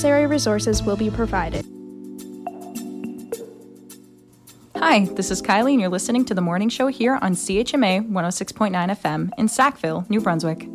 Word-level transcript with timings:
necessary 0.00 0.26
resources 0.26 0.80
will 0.80 0.94
be 0.96 1.10
provided. 1.10 1.66
Hi, 4.76 5.06
this 5.16 5.32
is 5.32 5.42
Kylie, 5.42 5.72
and 5.72 5.80
you're 5.80 5.90
listening 5.90 6.24
to 6.26 6.34
the 6.34 6.40
morning 6.40 6.68
show 6.68 6.86
here 6.86 7.18
on 7.20 7.32
CHMA 7.32 8.08
106.9 8.08 8.70
FM 8.70 9.30
in 9.38 9.48
Sackville, 9.48 10.06
New 10.08 10.20
Brunswick. 10.20 10.68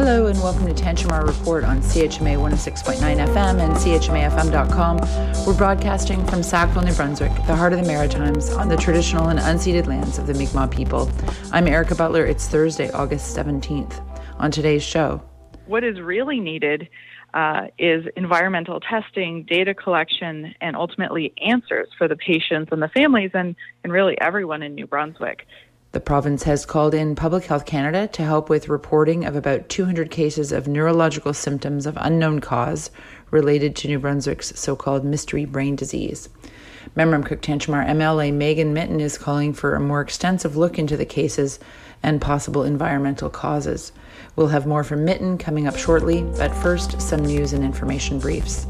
Hello 0.00 0.28
and 0.28 0.38
welcome 0.38 0.66
to 0.66 0.72
Tantramar 0.72 1.26
Report 1.26 1.62
on 1.62 1.82
CHMA 1.82 2.38
106.9 2.38 2.96
FM 3.02 3.60
and 3.60 3.74
CHMAFM.com. 3.74 5.44
We're 5.46 5.54
broadcasting 5.54 6.26
from 6.26 6.42
Sackville, 6.42 6.84
New 6.84 6.94
Brunswick, 6.94 7.34
the 7.46 7.54
heart 7.54 7.74
of 7.74 7.80
the 7.80 7.86
Maritimes, 7.86 8.48
on 8.52 8.70
the 8.70 8.78
traditional 8.78 9.28
and 9.28 9.38
unceded 9.38 9.86
lands 9.86 10.16
of 10.16 10.26
the 10.26 10.32
Mi'kmaq 10.32 10.70
people. 10.70 11.10
I'm 11.52 11.66
Erica 11.66 11.94
Butler. 11.94 12.24
It's 12.24 12.48
Thursday, 12.48 12.90
August 12.92 13.36
17th. 13.36 14.02
On 14.38 14.50
today's 14.50 14.82
show, 14.82 15.22
what 15.66 15.84
is 15.84 16.00
really 16.00 16.40
needed 16.40 16.88
uh, 17.34 17.66
is 17.78 18.06
environmental 18.16 18.80
testing, 18.80 19.44
data 19.44 19.74
collection, 19.74 20.54
and 20.62 20.76
ultimately 20.76 21.34
answers 21.46 21.88
for 21.98 22.08
the 22.08 22.16
patients 22.16 22.70
and 22.72 22.80
the 22.80 22.88
families 22.88 23.32
and, 23.34 23.54
and 23.84 23.92
really 23.92 24.18
everyone 24.18 24.62
in 24.62 24.74
New 24.74 24.86
Brunswick. 24.86 25.46
The 25.92 25.98
province 26.00 26.44
has 26.44 26.66
called 26.66 26.94
in 26.94 27.16
Public 27.16 27.46
Health 27.46 27.66
Canada 27.66 28.06
to 28.12 28.22
help 28.22 28.48
with 28.48 28.68
reporting 28.68 29.24
of 29.24 29.34
about 29.34 29.68
200 29.68 30.08
cases 30.08 30.52
of 30.52 30.68
neurological 30.68 31.34
symptoms 31.34 31.84
of 31.84 31.98
unknown 32.00 32.38
cause 32.38 32.92
related 33.32 33.74
to 33.74 33.88
New 33.88 33.98
Brunswick's 33.98 34.52
so 34.58 34.76
called 34.76 35.04
mystery 35.04 35.44
brain 35.44 35.74
disease. 35.74 36.28
Memramcook 36.96 37.40
Tantramar 37.40 37.84
MLA 37.88 38.32
Megan 38.32 38.72
Mitton 38.72 39.00
is 39.00 39.18
calling 39.18 39.52
for 39.52 39.74
a 39.74 39.80
more 39.80 40.00
extensive 40.00 40.56
look 40.56 40.78
into 40.78 40.96
the 40.96 41.04
cases 41.04 41.58
and 42.04 42.20
possible 42.20 42.62
environmental 42.62 43.28
causes. 43.28 43.90
We'll 44.36 44.46
have 44.48 44.68
more 44.68 44.84
from 44.84 45.04
Mitton 45.04 45.38
coming 45.38 45.66
up 45.66 45.76
shortly, 45.76 46.22
but 46.22 46.54
first, 46.54 47.02
some 47.02 47.24
news 47.24 47.52
and 47.52 47.64
information 47.64 48.20
briefs. 48.20 48.64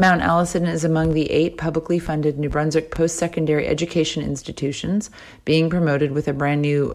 Mount 0.00 0.22
Allison 0.22 0.64
is 0.64 0.84
among 0.84 1.12
the 1.12 1.28
eight 1.28 1.56
publicly 1.56 1.98
funded 1.98 2.38
New 2.38 2.48
Brunswick 2.48 2.92
post 2.92 3.16
secondary 3.16 3.66
education 3.66 4.22
institutions 4.22 5.10
being 5.44 5.68
promoted 5.68 6.12
with 6.12 6.28
a 6.28 6.32
brand 6.32 6.62
new 6.62 6.94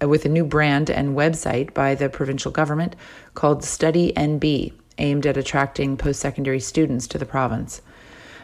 uh, 0.00 0.08
with 0.08 0.24
a 0.24 0.28
new 0.28 0.44
brand 0.44 0.88
and 0.88 1.16
website 1.16 1.74
by 1.74 1.96
the 1.96 2.08
provincial 2.08 2.52
government 2.52 2.94
called 3.34 3.64
Study 3.64 4.12
NB, 4.12 4.72
aimed 4.98 5.26
at 5.26 5.36
attracting 5.36 5.96
post 5.96 6.20
secondary 6.20 6.60
students 6.60 7.08
to 7.08 7.18
the 7.18 7.26
province. 7.26 7.82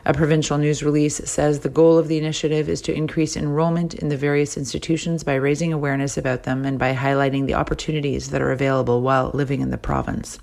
A 0.05 0.13
provincial 0.13 0.59
news 0.59 0.83
release 0.83 1.19
says 1.19 1.61
the 1.61 1.69
goal 1.69 1.97
of 1.97 2.09
the 2.09 2.19
initiative 2.19 2.69
is 2.69 2.83
to 2.83 2.93
increase 2.93 3.37
enrollment 3.37 3.95
in 3.95 4.09
the 4.09 4.17
various 4.17 4.57
institutions 4.57 5.23
by 5.23 5.35
raising 5.37 5.73
awareness 5.73 6.19
about 6.19 6.43
them 6.43 6.65
and 6.65 6.81
by 6.81 6.97
highlighting 6.97 7.47
the 7.47 7.55
opportunities 7.55 8.31
that 8.31 8.43
are 8.43 8.51
available 8.51 9.03
while 9.03 9.31
living 9.35 9.61
in 9.61 9.71
the 9.71 9.79
province. 9.79 10.41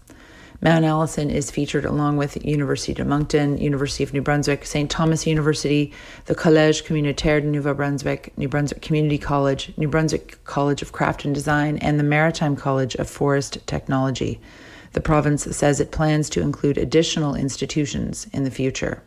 Mount 0.61 0.85
Allison 0.85 1.29
is 1.29 1.51
featured 1.51 1.85
along 1.85 2.17
with 2.17 2.43
University 2.43 2.99
of 2.99 3.07
Moncton, 3.07 3.59
University 3.59 4.03
of 4.03 4.11
New 4.11 4.23
Brunswick, 4.23 4.65
St. 4.65 4.89
Thomas 4.89 5.27
University, 5.27 5.93
the 6.25 6.33
Collège 6.33 6.83
Communautaire 6.83 7.41
de 7.41 7.47
Nouveau-Brunswick, 7.47 8.35
New 8.37 8.47
Brunswick 8.47 8.81
Community 8.81 9.19
College, 9.19 9.71
New 9.77 9.87
Brunswick 9.87 10.43
College 10.45 10.81
of 10.81 10.91
Craft 10.91 11.25
and 11.25 11.35
Design, 11.35 11.77
and 11.77 11.99
the 11.99 12.03
Maritime 12.03 12.55
College 12.55 12.95
of 12.95 13.07
Forest 13.07 13.59
Technology. 13.67 14.41
The 14.93 15.01
province 15.01 15.43
says 15.43 15.79
it 15.79 15.91
plans 15.91 16.27
to 16.31 16.41
include 16.41 16.79
additional 16.79 17.35
institutions 17.35 18.27
in 18.33 18.43
the 18.43 18.51
future. 18.51 19.03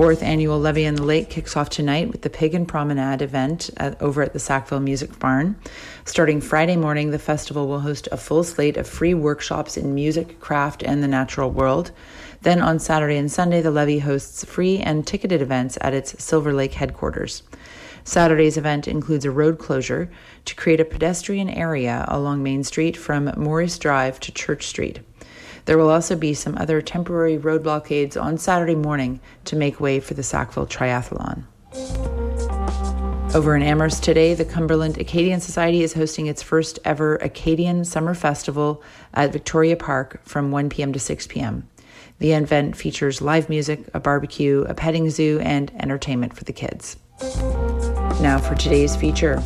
Fourth 0.00 0.22
annual 0.22 0.58
Levee 0.58 0.86
on 0.86 0.94
the 0.94 1.02
Lake 1.02 1.28
kicks 1.28 1.58
off 1.58 1.68
tonight 1.68 2.10
with 2.10 2.22
the 2.22 2.30
Pagan 2.30 2.64
Promenade 2.64 3.20
event 3.20 3.68
at, 3.76 4.00
over 4.00 4.22
at 4.22 4.32
the 4.32 4.38
Sackville 4.38 4.80
Music 4.80 5.18
Barn. 5.18 5.56
Starting 6.06 6.40
Friday 6.40 6.78
morning, 6.78 7.10
the 7.10 7.18
festival 7.18 7.68
will 7.68 7.80
host 7.80 8.08
a 8.10 8.16
full 8.16 8.42
slate 8.42 8.78
of 8.78 8.88
free 8.88 9.12
workshops 9.12 9.76
in 9.76 9.94
music, 9.94 10.40
craft, 10.40 10.82
and 10.82 11.02
the 11.02 11.06
natural 11.06 11.50
world. 11.50 11.90
Then 12.40 12.62
on 12.62 12.78
Saturday 12.78 13.18
and 13.18 13.30
Sunday, 13.30 13.60
the 13.60 13.70
Levee 13.70 13.98
hosts 13.98 14.42
free 14.42 14.78
and 14.78 15.06
ticketed 15.06 15.42
events 15.42 15.76
at 15.82 15.92
its 15.92 16.24
Silver 16.24 16.54
Lake 16.54 16.72
headquarters. 16.72 17.42
Saturday's 18.02 18.56
event 18.56 18.88
includes 18.88 19.26
a 19.26 19.30
road 19.30 19.58
closure 19.58 20.10
to 20.46 20.54
create 20.54 20.80
a 20.80 20.86
pedestrian 20.86 21.50
area 21.50 22.06
along 22.08 22.42
Main 22.42 22.64
Street 22.64 22.96
from 22.96 23.34
Morris 23.36 23.78
Drive 23.78 24.18
to 24.20 24.32
Church 24.32 24.66
Street. 24.66 25.00
There 25.70 25.78
will 25.78 25.90
also 25.90 26.16
be 26.16 26.34
some 26.34 26.58
other 26.58 26.82
temporary 26.82 27.38
road 27.38 27.62
blockades 27.62 28.16
on 28.16 28.38
Saturday 28.38 28.74
morning 28.74 29.20
to 29.44 29.54
make 29.54 29.78
way 29.78 30.00
for 30.00 30.14
the 30.14 30.22
Sackville 30.24 30.66
Triathlon. 30.66 31.44
Over 33.32 33.54
in 33.54 33.62
Amherst 33.62 34.02
today, 34.02 34.34
the 34.34 34.44
Cumberland 34.44 34.98
Acadian 34.98 35.40
Society 35.40 35.84
is 35.84 35.92
hosting 35.92 36.26
its 36.26 36.42
first 36.42 36.80
ever 36.84 37.14
Acadian 37.18 37.84
Summer 37.84 38.14
Festival 38.14 38.82
at 39.14 39.32
Victoria 39.32 39.76
Park 39.76 40.20
from 40.24 40.50
1 40.50 40.70
p.m. 40.70 40.92
to 40.92 40.98
6 40.98 41.28
p.m. 41.28 41.68
The 42.18 42.32
event 42.32 42.74
features 42.74 43.22
live 43.22 43.48
music, 43.48 43.88
a 43.94 44.00
barbecue, 44.00 44.62
a 44.62 44.74
petting 44.74 45.08
zoo, 45.08 45.38
and 45.38 45.70
entertainment 45.80 46.34
for 46.34 46.42
the 46.42 46.52
kids. 46.52 46.96
Now 48.20 48.40
for 48.42 48.56
today's 48.56 48.96
feature. 48.96 49.40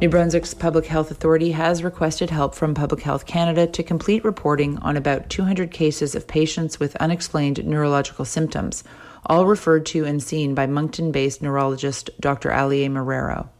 New 0.00 0.08
Brunswick's 0.08 0.54
Public 0.54 0.86
Health 0.86 1.10
Authority 1.10 1.50
has 1.50 1.84
requested 1.84 2.30
help 2.30 2.54
from 2.54 2.72
Public 2.72 3.02
Health 3.02 3.26
Canada 3.26 3.66
to 3.66 3.82
complete 3.82 4.24
reporting 4.24 4.78
on 4.78 4.96
about 4.96 5.28
200 5.28 5.70
cases 5.70 6.14
of 6.14 6.26
patients 6.26 6.80
with 6.80 6.96
unexplained 6.96 7.62
neurological 7.66 8.24
symptoms, 8.24 8.82
all 9.26 9.44
referred 9.44 9.84
to 9.84 10.06
and 10.06 10.22
seen 10.22 10.54
by 10.54 10.66
Moncton 10.66 11.12
based 11.12 11.42
neurologist 11.42 12.08
Dr. 12.18 12.48
Alier 12.48 12.88
Marrero. 12.88 13.50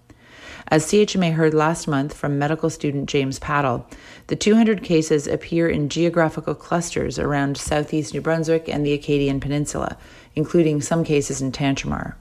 As 0.69 0.87
CHMA 0.87 1.35
heard 1.35 1.53
last 1.53 1.87
month 1.87 2.15
from 2.15 2.39
medical 2.39 2.71
student 2.71 3.11
James 3.11 3.39
Paddle, 3.39 3.87
the 4.29 4.37
200 4.37 4.83
cases 4.83 5.27
appear 5.27 5.69
in 5.69 5.91
geographical 5.91 6.55
clusters 6.55 7.19
around 7.19 7.59
southeast 7.59 8.15
New 8.15 8.23
Brunswick 8.23 8.67
and 8.67 8.87
the 8.87 8.95
Acadian 8.95 9.41
Peninsula, 9.41 9.99
including 10.35 10.81
some 10.81 11.05
cases 11.05 11.43
in 11.43 11.53
Tantramar. 11.53 12.15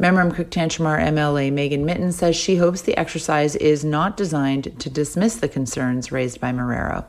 Memramcook 0.00 0.48
Tantramar 0.48 0.98
MLA 1.00 1.52
Megan 1.52 1.84
Mitton 1.84 2.12
says 2.12 2.34
she 2.34 2.56
hopes 2.56 2.82
the 2.82 2.96
exercise 2.96 3.54
is 3.56 3.84
not 3.84 4.16
designed 4.16 4.78
to 4.80 4.90
dismiss 4.90 5.36
the 5.36 5.48
concerns 5.48 6.10
raised 6.10 6.40
by 6.40 6.50
Marrero. 6.50 7.04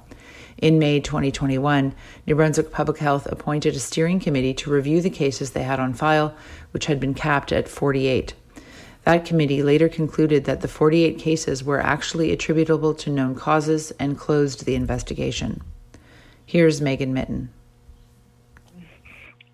In 0.58 0.80
May 0.80 1.00
2021, 1.00 1.96
New 2.28 2.36
Brunswick 2.36 2.72
Public 2.72 2.98
Health 3.00 3.26
appointed 3.32 3.76
a 3.76 3.80
steering 3.80 4.20
committee 4.20 4.54
to 4.56 4.70
review 4.70 5.02
the 5.02 5.10
cases 5.10 5.52
they 5.52 5.64
had 5.64 5.80
on 5.80 5.94
file, 5.94 6.36
which 6.72 6.86
had 6.86 7.00
been 7.00 7.14
capped 7.14 7.52
at 7.52 7.68
48. 7.68 8.34
That 9.06 9.26
committee 9.26 9.64
later 9.64 9.90
concluded 9.90 10.46
that 10.46 10.62
the 10.62 10.68
48 10.68 11.18
cases 11.18 11.64
were 11.64 11.82
actually 11.82 12.32
attributable 12.32 12.94
to 12.96 13.10
known 13.10 13.36
causes 13.36 13.92
and 14.00 14.18
closed 14.18 14.66
the 14.66 14.76
investigation. 14.76 15.62
Here's 16.46 16.82
Megan 16.82 17.14
Mitton. 17.14 17.50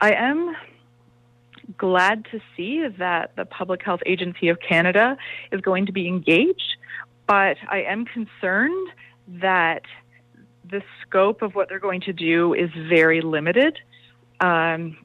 I 0.02 0.12
am 0.12 0.56
glad 1.78 2.26
to 2.32 2.40
see 2.56 2.88
that 2.98 3.36
the 3.36 3.46
Public 3.46 3.84
Health 3.84 4.02
Agency 4.06 4.50
of 4.50 4.60
Canada 4.60 5.18
is 5.52 5.62
going 5.62 5.86
to 5.86 5.92
be 5.92 6.08
engaged, 6.08 6.78
but 7.28 7.58
I 7.68 7.84
am 7.84 8.06
concerned 8.06 8.90
that 9.28 9.84
the 10.70 10.82
scope 11.02 11.42
of 11.42 11.56
what 11.56 11.70
they're 11.70 11.80
going 11.80 12.02
to 12.02 12.14
do 12.14 12.54
is 12.54 12.70
very 12.88 13.22
limited. 13.22 13.78
Um, 14.40 14.98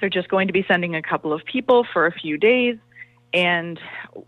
they're 0.00 0.10
just 0.10 0.28
going 0.28 0.46
to 0.46 0.52
be 0.52 0.64
sending 0.68 0.94
a 0.94 1.02
couple 1.02 1.32
of 1.32 1.44
people 1.44 1.86
for 1.92 2.06
a 2.06 2.12
few 2.12 2.36
days, 2.36 2.76
and 3.32 3.78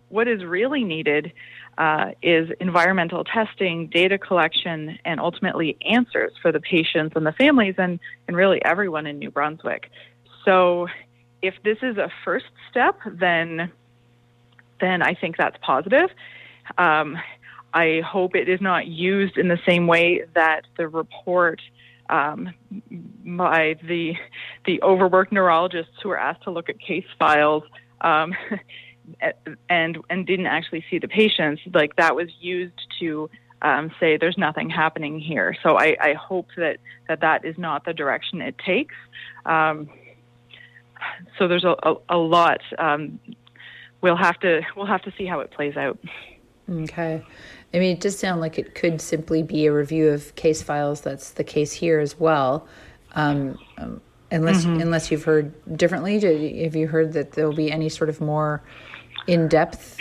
what 0.09 0.27
is 0.27 0.45
really 0.45 0.85
needed 0.85 1.33
uh, 1.77 2.11
is 2.23 2.51
environmental 2.61 3.23
testing, 3.23 3.87
data 3.87 4.19
collection, 4.19 4.99
and 5.05 5.21
ultimately 5.21 5.77
answers 5.89 6.33
for 6.43 6.51
the 6.51 6.61
patients 6.61 7.13
and 7.15 7.25
the 7.25 7.33
families 7.33 7.77
and, 7.79 8.01
and 8.27 8.37
really 8.37 8.61
everyone 8.65 9.07
in 9.07 9.19
New 9.19 9.31
Brunswick. 9.31 9.91
So 10.45 10.89
if 11.43 11.55
this 11.65 11.79
is 11.83 11.97
a 11.97 12.11
first 12.25 12.47
step, 12.71 12.99
then 13.07 13.73
then 14.81 15.03
I 15.03 15.15
think 15.15 15.37
that's 15.37 15.57
positive. 15.61 16.11
Um, 16.77 17.19
I 17.75 18.01
hope 18.07 18.37
it 18.37 18.49
is 18.49 18.61
not 18.61 18.87
used 18.87 19.37
in 19.37 19.49
the 19.49 19.59
same 19.67 19.87
way 19.87 20.25
that 20.35 20.63
the 20.77 20.89
report 20.89 21.61
um, 22.09 22.55
by 23.25 23.77
the 23.83 24.15
the 24.65 24.81
overworked 24.83 25.33
neurologists 25.33 25.93
who 26.03 26.09
were 26.09 26.19
asked 26.19 26.45
to 26.45 26.51
look 26.51 26.69
at 26.69 26.79
case 26.79 27.05
files 27.19 27.65
um, 28.01 28.35
and 29.69 29.99
and 30.09 30.27
didn't 30.27 30.47
actually 30.47 30.85
see 30.91 30.99
the 30.99 31.09
patients. 31.09 31.63
Like 31.73 31.97
that 31.97 32.15
was 32.15 32.29
used 32.41 32.81
to 33.01 33.29
um, 33.63 33.91
say 33.99 34.17
there's 34.17 34.39
nothing 34.39 34.71
happening 34.71 35.19
here. 35.19 35.57
So 35.63 35.77
I, 35.77 35.97
I, 36.01 36.15
hope 36.15 36.47
that, 36.57 36.79
that 37.09 37.21
that 37.23 37.45
is 37.45 37.59
not 37.59 37.85
the 37.85 37.93
direction 37.93 38.41
it 38.41 38.57
takes. 38.59 38.95
Um, 39.45 39.91
so 41.39 41.49
there's 41.49 41.65
a, 41.65 41.75
a, 41.83 41.95
a 42.11 42.17
lot. 42.17 42.61
Um, 42.79 43.19
we'll 44.01 44.17
have 44.17 44.39
to 44.41 44.63
we'll 44.77 44.87
have 44.87 45.03
to 45.03 45.13
see 45.17 45.27
how 45.27 45.41
it 45.41 45.51
plays 45.51 45.77
out. 45.77 45.99
Okay. 46.71 47.25
I 47.73 47.79
mean, 47.79 47.97
it 47.97 48.01
does 48.01 48.19
sound 48.19 48.41
like 48.41 48.59
it 48.59 48.75
could 48.75 49.01
simply 49.01 49.43
be 49.43 49.67
a 49.67 49.73
review 49.73 50.09
of 50.09 50.35
case 50.37 50.63
files. 50.63 51.01
That's 51.01 51.31
the 51.33 51.45
case 51.45 51.73
here 51.73 51.99
as 51.99 52.19
well. 52.19 52.67
Um, 53.15 53.59
um, 53.77 54.01
unless 54.31 54.65
mm-hmm. 54.65 54.81
unless 54.81 55.11
you've 55.11 55.25
heard 55.25 55.53
differently, 55.77 56.21
have 56.63 56.77
you 56.77 56.89
heard 56.89 57.13
that 57.15 57.33
there 57.33 57.47
will 57.47 57.57
be 57.57 57.71
any 57.71 57.89
sort 57.89 58.11
of 58.11 58.21
more 58.21 58.63
in 59.27 59.49
depth 59.49 59.99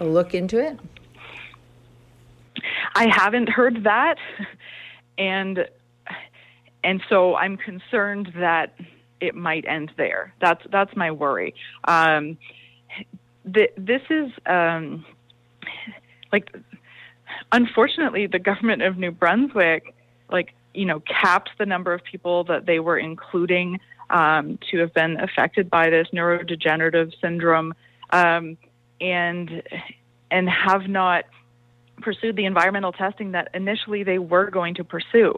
look 0.00 0.34
into 0.34 0.58
it? 0.58 0.78
I 2.94 3.06
haven't 3.08 3.48
heard 3.48 3.84
that, 3.84 4.16
and 5.16 5.66
and 6.84 7.02
so 7.08 7.36
I'm 7.36 7.56
concerned 7.56 8.32
that 8.36 8.74
it 9.20 9.34
might 9.34 9.64
end 9.66 9.92
there. 9.96 10.32
That's 10.40 10.62
that's 10.70 10.94
my 10.96 11.10
worry. 11.10 11.54
Um, 11.84 12.38
th- 13.52 13.72
this 13.76 14.02
is 14.10 14.30
um, 14.46 15.04
like, 16.32 16.54
unfortunately, 17.52 18.26
the 18.26 18.38
government 18.38 18.82
of 18.82 18.98
New 18.98 19.10
Brunswick, 19.10 19.94
like 20.30 20.54
you 20.74 20.84
know, 20.84 21.00
capped 21.00 21.50
the 21.58 21.66
number 21.66 21.92
of 21.92 22.02
people 22.04 22.44
that 22.44 22.66
they 22.66 22.78
were 22.78 22.98
including 22.98 23.80
um, 24.10 24.58
to 24.70 24.78
have 24.78 24.94
been 24.94 25.18
affected 25.18 25.68
by 25.68 25.90
this 25.90 26.08
neurodegenerative 26.12 27.12
syndrome, 27.20 27.74
um, 28.10 28.56
and 29.00 29.62
and 30.30 30.48
have 30.48 30.88
not 30.88 31.24
pursued 32.00 32.36
the 32.36 32.44
environmental 32.44 32.92
testing 32.92 33.32
that 33.32 33.48
initially 33.54 34.02
they 34.02 34.18
were 34.18 34.50
going 34.50 34.74
to 34.76 34.84
pursue. 34.84 35.34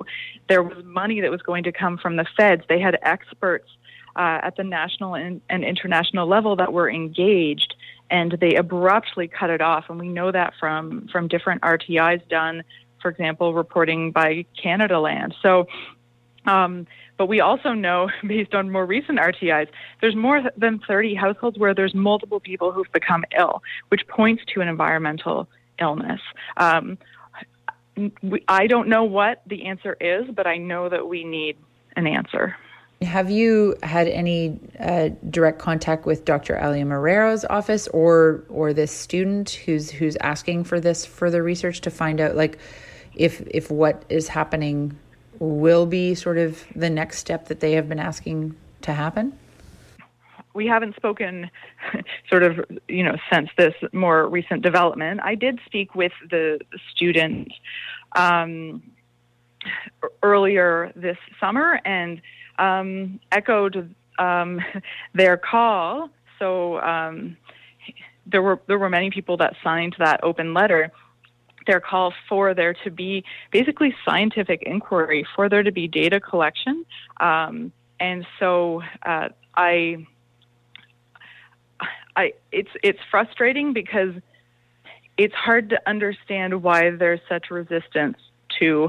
There 0.49 0.63
was 0.63 0.85
money 0.85 1.21
that 1.21 1.31
was 1.31 1.43
going 1.43 1.65
to 1.65 1.73
come 1.73 1.99
from 1.99 2.17
the 2.17 2.27
feds. 2.37 2.63
They 2.69 2.81
had 2.81 2.99
experts 3.03 3.69
uh, 4.17 4.41
at 4.43 4.57
the 4.57 4.65
national 4.65 5.15
and, 5.15 5.41
and, 5.49 5.65
international 5.65 6.27
level 6.27 6.57
that 6.57 6.73
were 6.73 6.91
engaged, 6.91 7.75
and 8.11 8.37
they 8.41 8.57
abruptly 8.57 9.29
cut 9.29 9.51
it 9.51 9.61
off. 9.61 9.85
And 9.89 10.01
we 10.01 10.09
know 10.09 10.33
that 10.33 10.55
from 10.59 11.09
from 11.13 11.29
different 11.29 11.63
RTIs 11.63 12.29
done, 12.29 12.65
for 13.01 13.11
example, 13.11 13.55
reporting 13.55 14.11
by 14.11 14.47
Canadaland. 14.63 15.35
So. 15.43 15.67
Um, 16.47 16.87
but 17.19 17.27
we 17.27 17.41
also 17.41 17.75
know, 17.75 18.09
based 18.27 18.55
on 18.55 18.71
more 18.71 18.87
recent 18.87 19.19
RTIs, 19.19 19.69
there's 20.01 20.17
more 20.17 20.43
than 20.57 20.81
30 20.89 21.15
households 21.15 21.59
where 21.59 21.75
there's 21.75 21.95
multiple 21.95 22.41
people 22.41 22.73
who've 22.73 22.91
become 22.93 23.27
ill, 23.39 23.63
which 23.89 24.09
points 24.09 24.43
to 24.55 24.63
an 24.63 24.69
environmental 24.69 25.47
illness. 25.81 26.21
Um, 26.57 26.99
I 28.49 28.67
don't 28.67 28.89
know 28.89 29.05
what 29.05 29.43
the 29.47 29.67
answer 29.67 29.97
is, 30.01 30.27
but 30.35 30.47
I 30.47 30.57
know 30.57 30.89
that 30.89 31.09
we 31.09 31.25
need 31.25 31.57
an 31.97 32.07
answer. 32.07 32.57
Have 33.03 33.31
you 33.31 33.77
had 33.83 34.09
any 34.09 34.61
uh, 34.79 35.11
direct 35.31 35.59
contact 35.59 36.05
with 36.05 36.25
Dr. 36.25 36.55
Alier 36.57 36.87
Marrero's 36.87 37.47
office 37.47 37.89
or 37.89 38.45
or 38.51 38.75
this 38.75 38.93
student 38.93 39.51
who's 39.51 39.91
who's 39.91 40.17
asking 40.17 40.65
for 40.65 40.81
this 40.81 41.07
further 41.07 41.43
research 41.43 41.81
to 41.83 41.91
find 41.91 42.21
out 42.21 42.37
like 42.37 42.59
if 43.15 43.41
if 43.47 43.71
what 43.71 44.05
is 44.11 44.29
happening 44.29 44.99
will 45.39 45.87
be 45.87 46.15
sort 46.15 46.37
of 46.37 46.63
the 46.77 46.91
next 46.91 47.19
step 47.19 47.49
that 47.49 47.61
they 47.61 47.73
have 47.73 47.89
been 47.89 47.99
asking 47.99 48.55
to 48.83 48.93
happen? 48.93 49.33
We 50.55 50.67
haven't 50.67 50.97
spoken 50.97 51.51
sort 52.29 52.43
of 52.43 52.65
you 52.89 53.05
know 53.05 53.17
since 53.33 53.51
this 53.57 53.75
more 53.93 54.29
recent 54.29 54.63
development. 54.63 55.21
I 55.23 55.35
did 55.35 55.61
speak 55.67 55.95
with 55.95 56.13
the 56.31 56.61
student 56.93 57.53
um, 58.17 58.83
earlier 60.23 60.93
this 60.97 61.19
summer 61.41 61.81
and 61.85 62.21
um, 62.59 63.21
echoed 63.33 63.95
um, 64.19 64.61
their 65.15 65.37
call. 65.37 66.11
So 66.39 66.81
um, 66.81 67.37
there 68.27 68.43
were 68.43 68.61
there 68.67 68.79
were 68.79 68.91
many 68.91 69.11
people 69.11 69.37
that 69.39 69.55
signed 69.63 69.97
that 69.99 70.21
open 70.23 70.55
letter. 70.55 70.93
Their 71.67 71.81
call 71.81 72.15
for 72.29 72.55
there 72.55 72.75
to 72.85 72.91
be 72.91 73.23
basically 73.53 73.95
scientific 74.05 74.63
inquiry 74.63 75.27
for 75.37 75.49
there 75.49 75.63
to 75.63 75.71
be 75.71 75.87
data 75.87 76.19
collection. 76.19 76.87
Um, 77.21 77.73
and 78.01 78.27
so 78.39 78.83
uh, 79.05 79.29
i 79.55 80.07
I 82.21 82.33
it's 82.53 82.71
it's 82.83 82.99
frustrating 83.11 83.73
because 83.73 84.15
it's 85.17 85.35
hard 85.35 85.71
to 85.71 85.81
understand 85.89 86.63
why 86.63 86.91
there's 86.91 87.21
such 87.29 87.51
resistance 87.51 88.19
to 88.59 88.89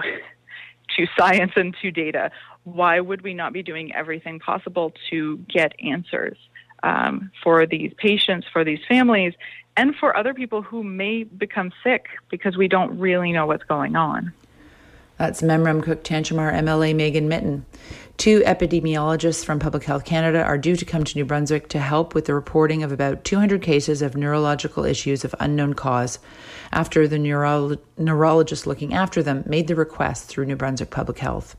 to 0.97 1.07
science 1.17 1.53
and 1.55 1.75
to 1.81 1.91
data. 1.91 2.31
Why 2.63 2.99
would 2.99 3.21
we 3.21 3.33
not 3.33 3.53
be 3.53 3.63
doing 3.63 3.95
everything 3.95 4.39
possible 4.39 4.93
to 5.09 5.37
get 5.37 5.73
answers 5.83 6.37
um, 6.83 7.31
for 7.43 7.65
these 7.65 7.93
patients, 7.97 8.45
for 8.51 8.63
these 8.63 8.79
families, 8.87 9.33
and 9.77 9.95
for 9.95 10.15
other 10.15 10.33
people 10.33 10.61
who 10.61 10.83
may 10.83 11.23
become 11.23 11.71
sick 11.83 12.07
because 12.29 12.57
we 12.57 12.67
don't 12.67 12.99
really 12.99 13.31
know 13.31 13.45
what's 13.47 13.63
going 13.63 13.95
on? 13.95 14.33
That's 15.21 15.43
Memramcook 15.43 16.01
Tantramar 16.01 16.51
MLA 16.51 16.95
Megan 16.95 17.29
Mitton. 17.29 17.63
Two 18.17 18.39
epidemiologists 18.39 19.45
from 19.45 19.59
Public 19.59 19.83
Health 19.83 20.03
Canada 20.03 20.41
are 20.41 20.57
due 20.57 20.75
to 20.75 20.83
come 20.83 21.03
to 21.03 21.15
New 21.15 21.25
Brunswick 21.25 21.69
to 21.69 21.79
help 21.79 22.15
with 22.15 22.25
the 22.25 22.33
reporting 22.33 22.81
of 22.81 22.91
about 22.91 23.23
200 23.23 23.61
cases 23.61 24.01
of 24.01 24.17
neurological 24.17 24.83
issues 24.83 25.23
of 25.23 25.35
unknown 25.39 25.75
cause 25.75 26.17
after 26.71 27.07
the 27.07 27.19
neuro- 27.19 27.77
neurologist 27.99 28.65
looking 28.65 28.95
after 28.95 29.21
them 29.21 29.43
made 29.45 29.67
the 29.67 29.75
request 29.75 30.25
through 30.25 30.47
New 30.47 30.55
Brunswick 30.55 30.89
Public 30.89 31.19
Health. 31.19 31.55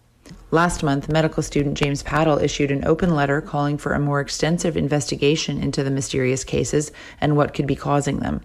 Last 0.53 0.83
month, 0.83 1.09
medical 1.09 1.43
student 1.43 1.79
James 1.79 2.03
Paddle 2.03 2.37
issued 2.37 2.71
an 2.71 2.85
open 2.85 3.15
letter 3.15 3.41
calling 3.41 3.79
for 3.79 3.95
a 3.95 3.99
more 3.99 4.21
extensive 4.21 4.77
investigation 4.77 5.63
into 5.63 5.83
the 5.83 5.91
mysterious 5.91 6.45
cases 6.45 6.93
and 7.23 7.37
what 7.37 7.55
could 7.55 7.67
be 7.67 7.75
causing 7.75 8.19
them. 8.19 8.43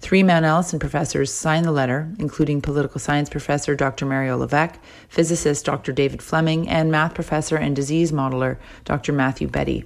Three 0.00 0.22
Mount 0.22 0.44
Allison 0.44 0.78
professors 0.78 1.32
signed 1.32 1.64
the 1.64 1.72
letter, 1.72 2.10
including 2.18 2.60
political 2.60 3.00
science 3.00 3.30
professor 3.30 3.74
Dr. 3.74 4.04
Mario 4.04 4.36
Levesque, 4.36 4.78
physicist 5.08 5.64
Dr. 5.64 5.92
David 5.92 6.20
Fleming, 6.20 6.68
and 6.68 6.90
math 6.90 7.14
professor 7.14 7.56
and 7.56 7.74
disease 7.74 8.12
modeler 8.12 8.58
Dr. 8.84 9.14
Matthew 9.14 9.48
Betti. 9.48 9.84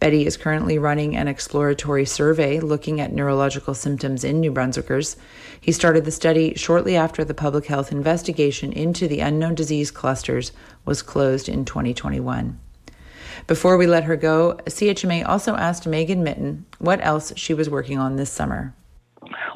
Betti 0.00 0.26
is 0.26 0.36
currently 0.36 0.78
running 0.78 1.16
an 1.16 1.28
exploratory 1.28 2.04
survey 2.04 2.60
looking 2.60 3.00
at 3.00 3.12
neurological 3.12 3.74
symptoms 3.74 4.24
in 4.24 4.40
New 4.40 4.52
Brunswickers. 4.52 5.16
He 5.64 5.72
started 5.72 6.04
the 6.04 6.10
study 6.10 6.52
shortly 6.56 6.94
after 6.94 7.24
the 7.24 7.32
public 7.32 7.64
health 7.64 7.90
investigation 7.90 8.70
into 8.70 9.08
the 9.08 9.20
unknown 9.20 9.54
disease 9.54 9.90
clusters 9.90 10.52
was 10.84 11.00
closed 11.00 11.48
in 11.48 11.64
2021. 11.64 12.60
Before 13.46 13.78
we 13.78 13.86
let 13.86 14.04
her 14.04 14.14
go, 14.14 14.58
CHMA 14.66 15.26
also 15.26 15.56
asked 15.56 15.86
Megan 15.86 16.22
Mitton 16.22 16.66
what 16.80 17.02
else 17.02 17.32
she 17.36 17.54
was 17.54 17.70
working 17.70 17.96
on 17.96 18.16
this 18.16 18.30
summer. 18.30 18.74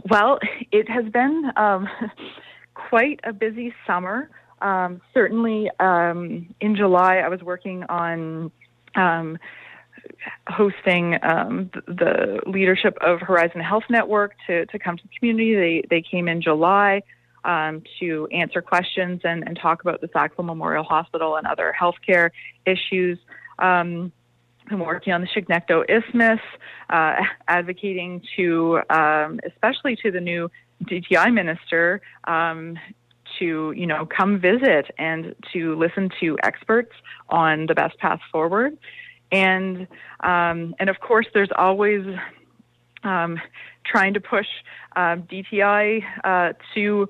Well, 0.09 0.39
it 0.73 0.89
has 0.89 1.05
been 1.13 1.53
um, 1.59 1.87
quite 2.75 3.21
a 3.25 3.35
busy 3.35 3.75
summer. 3.87 4.31
Um, 4.63 5.03
certainly, 5.13 5.71
um, 5.79 6.55
in 6.63 6.75
July, 6.75 7.17
I 7.17 7.29
was 7.29 7.43
working 7.43 7.85
on 7.91 8.51
um, 8.95 9.37
hosting 10.49 11.19
um, 11.23 11.71
the 11.87 12.41
leadership 12.47 12.97
of 13.01 13.21
Horizon 13.21 13.61
Health 13.61 13.85
Network 13.91 14.35
to, 14.47 14.67
to 14.67 14.79
come 14.79 14.97
to 14.97 15.03
the 15.03 15.19
community. 15.19 15.55
They, 15.55 15.85
they 15.89 16.03
came 16.03 16.29
in 16.29 16.43
July 16.43 17.03
um, 17.45 17.83
to 18.01 18.29
answer 18.33 18.63
questions 18.63 19.21
and, 19.25 19.47
and 19.47 19.59
talk 19.59 19.83
about 19.83 20.01
the 20.01 20.09
Sackville 20.13 20.45
Memorial 20.45 20.85
Hospital 20.85 21.37
and 21.37 21.47
other 21.47 21.75
healthcare 21.79 22.31
issues. 22.67 23.19
Um, 23.59 24.13
I'm 24.71 24.81
working 24.81 25.13
on 25.13 25.23
the 25.23 25.29
Chignecto 25.29 25.85
Isthmus, 25.89 26.41
uh, 26.91 27.17
advocating 27.47 28.23
to, 28.37 28.81
um, 28.91 29.41
especially 29.47 29.97
to 29.97 30.11
the 30.11 30.21
new 30.21 30.51
DTI 30.85 31.33
minister, 31.33 32.03
um, 32.25 32.79
to 33.39 33.73
you 33.77 33.87
know 33.87 34.07
come 34.07 34.41
visit 34.41 34.87
and 34.99 35.35
to 35.53 35.77
listen 35.77 36.11
to 36.21 36.39
experts 36.43 36.93
on 37.29 37.67
the 37.67 37.75
best 37.75 37.99
path 37.99 38.21
forward, 38.33 38.77
and 39.31 39.87
um, 40.21 40.75
and 40.79 40.89
of 40.89 41.01
course 41.01 41.27
there's 41.35 41.51
always 41.57 42.05
um, 43.05 43.41
trying 43.85 44.15
to 44.15 44.21
push 44.21 44.47
uh, 44.97 45.17
DTI 45.17 46.03
uh, 46.25 46.53
to 46.75 47.09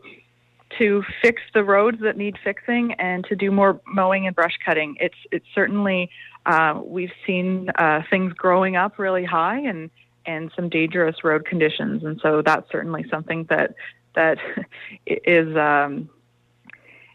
to 0.78 1.02
fix 1.22 1.40
the 1.54 1.64
roads 1.64 1.98
that 2.02 2.16
need 2.16 2.36
fixing 2.44 2.92
and 2.94 3.24
to 3.24 3.34
do 3.34 3.50
more 3.50 3.80
mowing 3.86 4.26
and 4.26 4.36
brush 4.36 4.56
cutting. 4.64 4.96
It's 5.00 5.16
it's 5.32 5.46
certainly 5.54 6.10
uh, 6.46 6.80
we've 6.84 7.12
seen 7.26 7.70
uh, 7.76 8.02
things 8.10 8.32
growing 8.34 8.76
up 8.76 8.98
really 8.98 9.24
high 9.24 9.58
and 9.58 9.90
and 10.26 10.52
some 10.54 10.68
dangerous 10.68 11.24
road 11.24 11.46
conditions, 11.46 12.04
and 12.04 12.20
so 12.22 12.42
that's 12.42 12.70
certainly 12.70 13.04
something 13.10 13.44
that 13.48 13.74
that 14.14 14.38
is 15.06 15.56
um, 15.56 16.08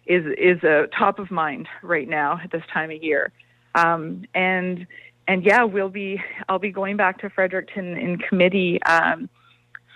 is 0.06 0.26
is 0.38 0.64
a 0.64 0.88
top 0.98 1.20
of 1.20 1.30
mind 1.32 1.68
right 1.82 2.10
now 2.10 2.40
at 2.44 2.52
this 2.52 2.64
time 2.74 2.92
of 2.92 3.02
year. 3.04 3.32
Um, 3.76 4.26
and 4.34 4.88
and 5.28 5.46
yeah, 5.46 5.64
we'll 5.64 5.90
be 5.90 6.22
I'll 6.50 6.60
be 6.60 6.72
going 6.72 6.98
back 6.98 7.20
to 7.20 7.30
Fredericton 7.30 7.98
in 7.98 8.18
committee 8.18 8.82
um, 8.84 9.30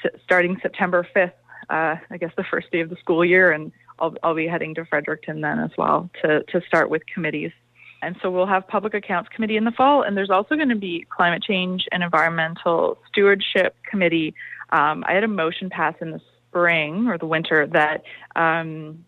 s- 0.03 0.19
starting 0.24 0.57
September 0.62 1.07
fifth 1.13 1.34
uh, 1.69 1.96
I 2.10 2.17
guess 2.17 2.31
the 2.38 2.43
first 2.43 2.72
day 2.72 2.81
of 2.81 2.89
the 2.89 2.96
school 2.98 3.25
year, 3.25 3.51
and 3.51 3.72
I'll, 4.00 4.15
I'll 4.24 4.36
be 4.36 4.48
heading 4.48 4.75
to 4.75 4.86
Fredericton 4.86 5.41
then 5.41 5.60
as 5.60 5.72
well 5.77 6.10
to, 6.22 6.43
to 6.43 6.62
start 6.67 6.89
with 6.89 7.03
committees. 7.13 7.51
And 8.01 8.15
so 8.22 8.29
we'll 8.29 8.46
have 8.46 8.67
public 8.67 8.93
accounts 8.93 9.29
committee 9.36 9.57
in 9.57 9.63
the 9.63 9.72
fall, 9.72 10.03
and 10.03 10.15
there's 10.15 10.29
also 10.29 10.55
going 10.55 10.69
to 10.69 10.75
be 10.75 11.05
climate 11.10 11.41
change 11.41 11.86
and 11.91 12.03
environmental 12.03 13.00
stewardship 13.07 13.75
committee. 13.89 14.36
Um, 14.69 15.03
I 15.07 15.13
had 15.13 15.24
a 15.24 15.27
motion 15.27 15.69
pass 15.69 15.96
in 16.00 16.12
the 16.12 16.22
spring 16.48 17.07
or 17.07 17.17
the 17.17 17.25
winter 17.25 17.65
that 17.67 18.03
um, 18.36 19.03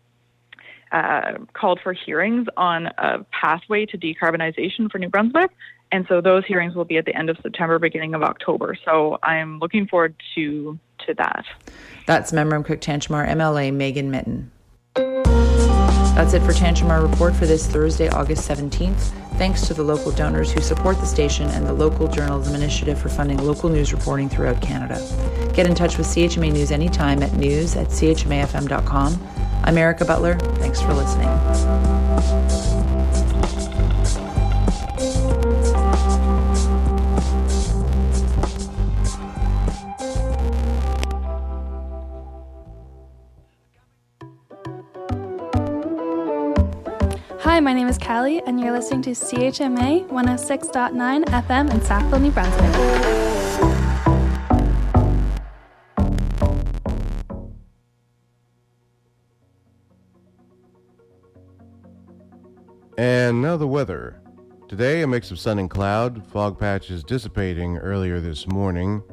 uh, 0.92 1.34
called 1.54 1.80
for 1.84 1.94
hearings 1.94 2.48
on 2.58 2.88
a 2.98 3.24
pathway 3.32 3.86
to 3.88 3.98
decarbonization 3.98 4.92
for 4.92 4.98
New 4.98 5.10
Brunswick. 5.10 5.52
And 5.92 6.06
so 6.08 6.22
those 6.22 6.46
hearings 6.46 6.76
will 6.76 6.86
be 6.86 6.98
at 6.98 7.06
the 7.06 7.16
end 7.16 7.30
of 7.30 7.38
September, 7.42 7.80
beginning 7.80 8.14
of 8.14 8.22
October. 8.22 8.78
So 8.86 9.18
I'm 9.24 9.60
looking 9.60 9.88
forward 9.88 10.16
to 10.36 10.80
to 11.08 11.14
that. 11.16 11.46
That's 12.06 12.32
Memramcook 12.32 12.80
Tantramar 12.80 13.28
MLA 13.28 13.74
Megan 13.74 14.12
Mitton. 14.12 14.52
That's 16.16 16.34
it 16.34 16.42
for 16.42 16.52
Tantramar 16.52 17.10
Report 17.10 17.34
for 17.34 17.46
this 17.46 17.66
Thursday, 17.66 18.10
August 18.10 18.50
17th. 18.50 19.14
Thanks 19.38 19.66
to 19.68 19.74
the 19.74 19.84
local 19.84 20.12
donors 20.12 20.52
who 20.52 20.60
support 20.60 21.00
the 21.00 21.06
station 21.06 21.48
and 21.52 21.66
the 21.66 21.72
Local 21.72 22.10
Journalism 22.10 22.56
Initiative 22.56 23.00
for 23.00 23.08
funding 23.08 23.38
local 23.38 23.70
news 23.70 23.94
reporting 23.94 24.28
throughout 24.28 24.62
Canada. 24.62 25.00
Get 25.54 25.66
in 25.66 25.76
touch 25.76 25.98
with 25.98 26.08
CHMA 26.08 26.52
News 26.52 26.72
anytime 26.72 27.24
at 27.24 27.32
news 27.36 27.78
at 27.78 27.88
chmafm.com. 27.88 29.14
I'm 29.64 29.78
Erica 29.78 30.06
Butler. 30.06 30.38
Thanks 30.58 30.82
for 30.82 30.94
listening. 30.94 31.28
Hi, 47.42 47.60
my 47.60 47.74
name 47.74 47.88
is 47.88 47.98
Callie, 47.98 48.42
and 48.46 48.60
you're 48.60 48.72
listening 48.72 49.02
to 49.02 49.12
CHMA 49.12 50.08
106.9 50.08 51.26
FM 51.26 51.74
in 51.74 51.82
Sackville, 51.82 52.20
New 52.20 52.32
Brunswick. 52.32 53.19
And 63.30 63.44
now 63.44 63.58
the 63.58 63.68
weather. 63.68 64.24
Today, 64.68 65.04
a 65.04 65.08
mix 65.08 65.30
of 65.30 65.38
sun 65.38 65.60
and 65.60 65.70
cloud, 65.70 66.26
fog 66.32 66.58
patches 66.58 67.04
dissipating 67.04 67.78
earlier 67.78 68.20
this 68.20 68.48
morning. 68.48 69.04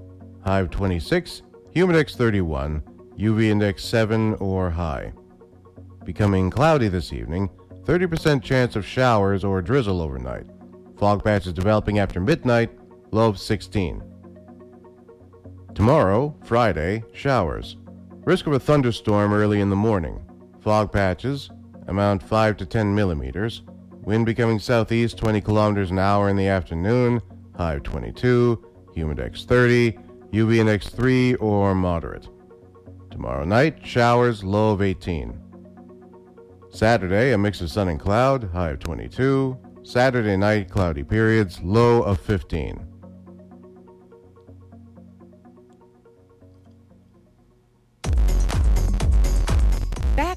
High 0.42 0.60
of 0.60 0.70
26, 0.70 1.42
humidex 1.74 2.16
31, 2.16 2.82
UV 3.18 3.44
index 3.50 3.84
7 3.84 4.32
or 4.36 4.70
high. 4.70 5.12
Becoming 6.06 6.48
cloudy 6.48 6.88
this 6.88 7.12
evening, 7.12 7.50
30% 7.84 8.42
chance 8.42 8.74
of 8.74 8.86
showers 8.86 9.44
or 9.44 9.60
drizzle 9.60 10.00
overnight. 10.00 10.46
Fog 10.96 11.22
patches 11.22 11.52
developing 11.52 11.98
after 11.98 12.18
midnight, 12.18 12.70
low 13.10 13.28
of 13.28 13.38
16. 13.38 14.02
Tomorrow, 15.74 16.34
Friday, 16.42 17.04
showers. 17.12 17.76
Risk 18.24 18.46
of 18.46 18.54
a 18.54 18.58
thunderstorm 18.58 19.34
early 19.34 19.60
in 19.60 19.68
the 19.68 19.76
morning. 19.76 20.18
Fog 20.62 20.90
patches, 20.90 21.50
amount 21.86 22.22
5 22.22 22.56
to 22.56 22.64
10 22.64 22.94
millimeters. 22.94 23.60
Wind 24.06 24.24
becoming 24.24 24.60
southeast 24.60 25.18
20 25.18 25.40
kilometers 25.40 25.90
an 25.90 25.98
hour 25.98 26.28
in 26.28 26.36
the 26.36 26.46
afternoon, 26.46 27.20
high 27.56 27.74
of 27.74 27.82
22, 27.82 28.64
humidex 28.94 29.44
30, 29.44 29.98
UV 30.30 30.58
index 30.58 30.88
3 30.88 31.34
or 31.34 31.74
moderate. 31.74 32.28
Tomorrow 33.10 33.44
night, 33.44 33.84
showers, 33.84 34.44
low 34.44 34.70
of 34.70 34.80
18. 34.80 35.36
Saturday, 36.70 37.32
a 37.32 37.38
mix 37.38 37.60
of 37.60 37.68
sun 37.68 37.88
and 37.88 37.98
cloud, 37.98 38.44
high 38.52 38.70
of 38.70 38.78
22. 38.78 39.58
Saturday 39.82 40.36
night, 40.36 40.70
cloudy 40.70 41.02
periods, 41.02 41.60
low 41.60 42.00
of 42.04 42.20
15. 42.20 42.86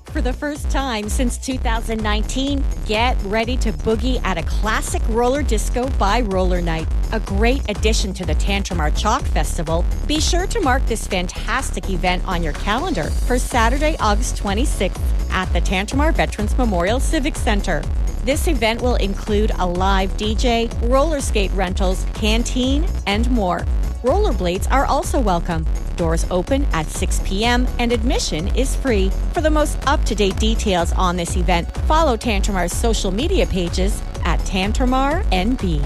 For 0.10 0.22
the 0.22 0.34
first 0.34 0.70
time 0.72 1.10
since 1.10 1.38
2019, 1.38 2.64
get 2.86 3.22
ready 3.24 3.56
to 3.58 3.72
boogie 3.72 4.24
at 4.24 4.38
a 4.38 4.44
classic 4.44 5.02
roller 5.10 5.44
disco 5.44 5.88
by 5.92 6.22
Roller 6.22 6.62
Night, 6.62 6.88
a 7.12 7.20
great 7.20 7.62
addition 7.70 8.14
to 8.14 8.26
the 8.26 8.36
Tantrum 8.36 8.80
Tantramar 8.80 8.98
Chalk 8.98 9.24
Festival. 9.24 9.86
Be 10.08 10.20
sure 10.20 10.48
to 10.48 10.60
mark 10.62 10.86
this 10.86 11.08
fantastic 11.08 11.90
event 11.90 12.26
on 12.28 12.44
your 12.44 12.54
calendar 12.54 13.04
for 13.04 13.38
Saturday, 13.38 13.96
August 14.00 14.38
26th 14.38 15.00
at 15.32 15.52
the 15.54 15.62
Tantramar 15.62 16.14
Veterans 16.14 16.58
Memorial 16.58 17.00
Civic 17.00 17.36
Center. 17.36 17.82
This 18.24 18.48
event 18.48 18.82
will 18.82 18.96
include 18.96 19.52
a 19.60 19.66
live 19.66 20.12
DJ, 20.18 20.70
roller 20.90 21.22
skate 21.22 21.52
rentals, 21.52 22.06
canteen, 22.14 22.86
and 23.08 23.30
more. 23.32 23.60
Rollerblades 24.04 24.70
are 24.72 24.86
also 24.86 25.20
welcome. 25.20 25.66
Doors 26.00 26.26
open 26.32 26.64
at 26.72 26.88
6 26.88 27.20
p.m. 27.26 27.68
and 27.78 27.92
admission 27.92 28.48
is 28.56 28.74
free. 28.74 29.10
For 29.34 29.42
the 29.42 29.50
most 29.50 29.78
up 29.86 30.02
to 30.06 30.16
date 30.16 30.38
details 30.38 30.94
on 30.94 31.18
this 31.18 31.36
event, 31.36 31.70
follow 31.90 32.16
Tantramar's 32.16 32.72
social 32.72 33.12
media 33.12 33.46
pages 33.46 34.02
at 34.24 34.40
Tantramar 34.40 35.26
NB. 35.26 35.82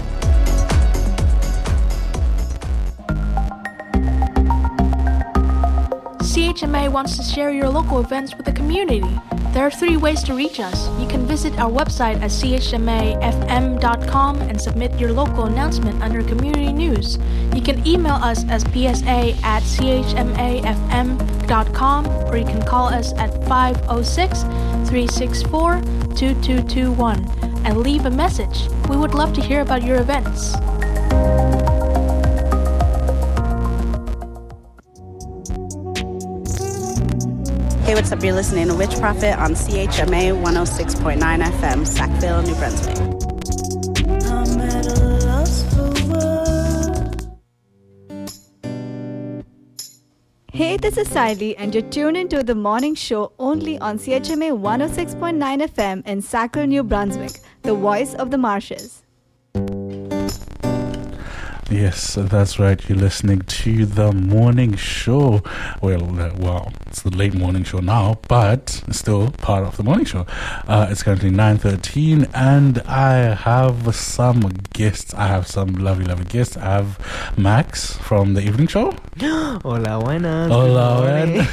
CHMA 6.22 6.92
wants 6.92 7.16
to 7.16 7.24
share 7.24 7.50
your 7.50 7.68
local 7.68 7.98
events 7.98 8.36
with 8.36 8.46
the 8.46 8.52
community. 8.52 9.02
There 9.54 9.64
are 9.64 9.70
three 9.70 9.96
ways 9.96 10.22
to 10.24 10.34
reach 10.34 10.58
us. 10.58 10.88
You 10.98 11.06
can 11.06 11.26
visit 11.26 11.56
our 11.60 11.70
website 11.70 12.16
at 12.16 12.32
chmafm.com 12.32 13.70
and 14.40 14.60
submit 14.60 14.98
your 14.98 15.12
local 15.12 15.44
announcement 15.44 16.02
under 16.02 16.24
community 16.24 16.72
news. 16.72 17.18
You 17.54 17.62
can 17.62 17.86
email 17.86 18.14
us 18.14 18.44
as 18.48 18.64
psa 18.64 19.36
at 19.44 19.62
chmafm.com 19.62 20.86
or 22.26 22.36
you 22.36 22.44
can 22.44 22.62
call 22.62 22.88
us 22.88 23.12
at 23.12 23.32
506 23.46 24.42
364 24.42 25.80
2221 26.16 27.24
and 27.64 27.76
leave 27.76 28.06
a 28.06 28.10
message. 28.10 28.68
We 28.88 28.96
would 28.96 29.14
love 29.14 29.32
to 29.34 29.40
hear 29.40 29.60
about 29.60 29.84
your 29.84 30.00
events. 30.00 30.56
Hey, 37.94 38.00
what's 38.00 38.10
up? 38.10 38.24
You're 38.24 38.34
listening 38.34 38.66
to 38.66 38.74
Witch 38.74 38.96
Prophet 38.96 39.38
on 39.38 39.52
CHMA 39.54 40.34
106.9 40.42 41.44
FM, 41.44 41.86
Sackville, 41.86 42.42
New 42.42 42.56
Brunswick. 42.56 42.96
Hey, 50.52 50.76
this 50.76 50.96
is 50.96 51.08
Siley, 51.08 51.54
and 51.56 51.72
you're 51.72 51.88
tuned 51.88 52.16
into 52.16 52.42
the 52.42 52.56
morning 52.56 52.96
show 52.96 53.30
only 53.38 53.78
on 53.78 54.00
CHMA 54.00 54.58
106.9 54.58 55.68
FM 55.68 56.04
in 56.04 56.20
Sackville, 56.20 56.66
New 56.66 56.82
Brunswick, 56.82 57.42
the 57.62 57.76
voice 57.76 58.14
of 58.14 58.32
the 58.32 58.38
marshes. 58.38 59.03
Yes, 61.74 62.14
that's 62.14 62.60
right. 62.60 62.88
You're 62.88 62.98
listening 62.98 63.40
to 63.40 63.84
the 63.84 64.12
morning 64.12 64.76
show. 64.76 65.42
Well, 65.82 66.20
uh, 66.20 66.30
well, 66.38 66.72
it's 66.86 67.02
the 67.02 67.10
late 67.10 67.34
morning 67.34 67.64
show 67.64 67.80
now, 67.80 68.20
but 68.28 68.68
still 68.92 69.32
part 69.32 69.64
of 69.64 69.76
the 69.76 69.82
morning 69.82 70.04
show. 70.04 70.24
Uh, 70.68 70.86
it's 70.88 71.02
currently 71.02 71.30
9.13 71.30 72.30
and 72.32 72.78
I 72.82 73.34
have 73.34 73.92
some 73.92 74.42
guests. 74.72 75.14
I 75.14 75.26
have 75.26 75.48
some 75.48 75.74
lovely, 75.74 76.04
lovely 76.04 76.26
guests. 76.26 76.56
I 76.56 76.76
have 76.78 77.34
Max 77.36 77.96
from 77.96 78.34
the 78.34 78.42
evening 78.42 78.68
show. 78.68 78.92
Hola, 79.20 79.98
buenas. 79.98 80.52
Hola, 80.52 81.00
buenas. 81.02 81.48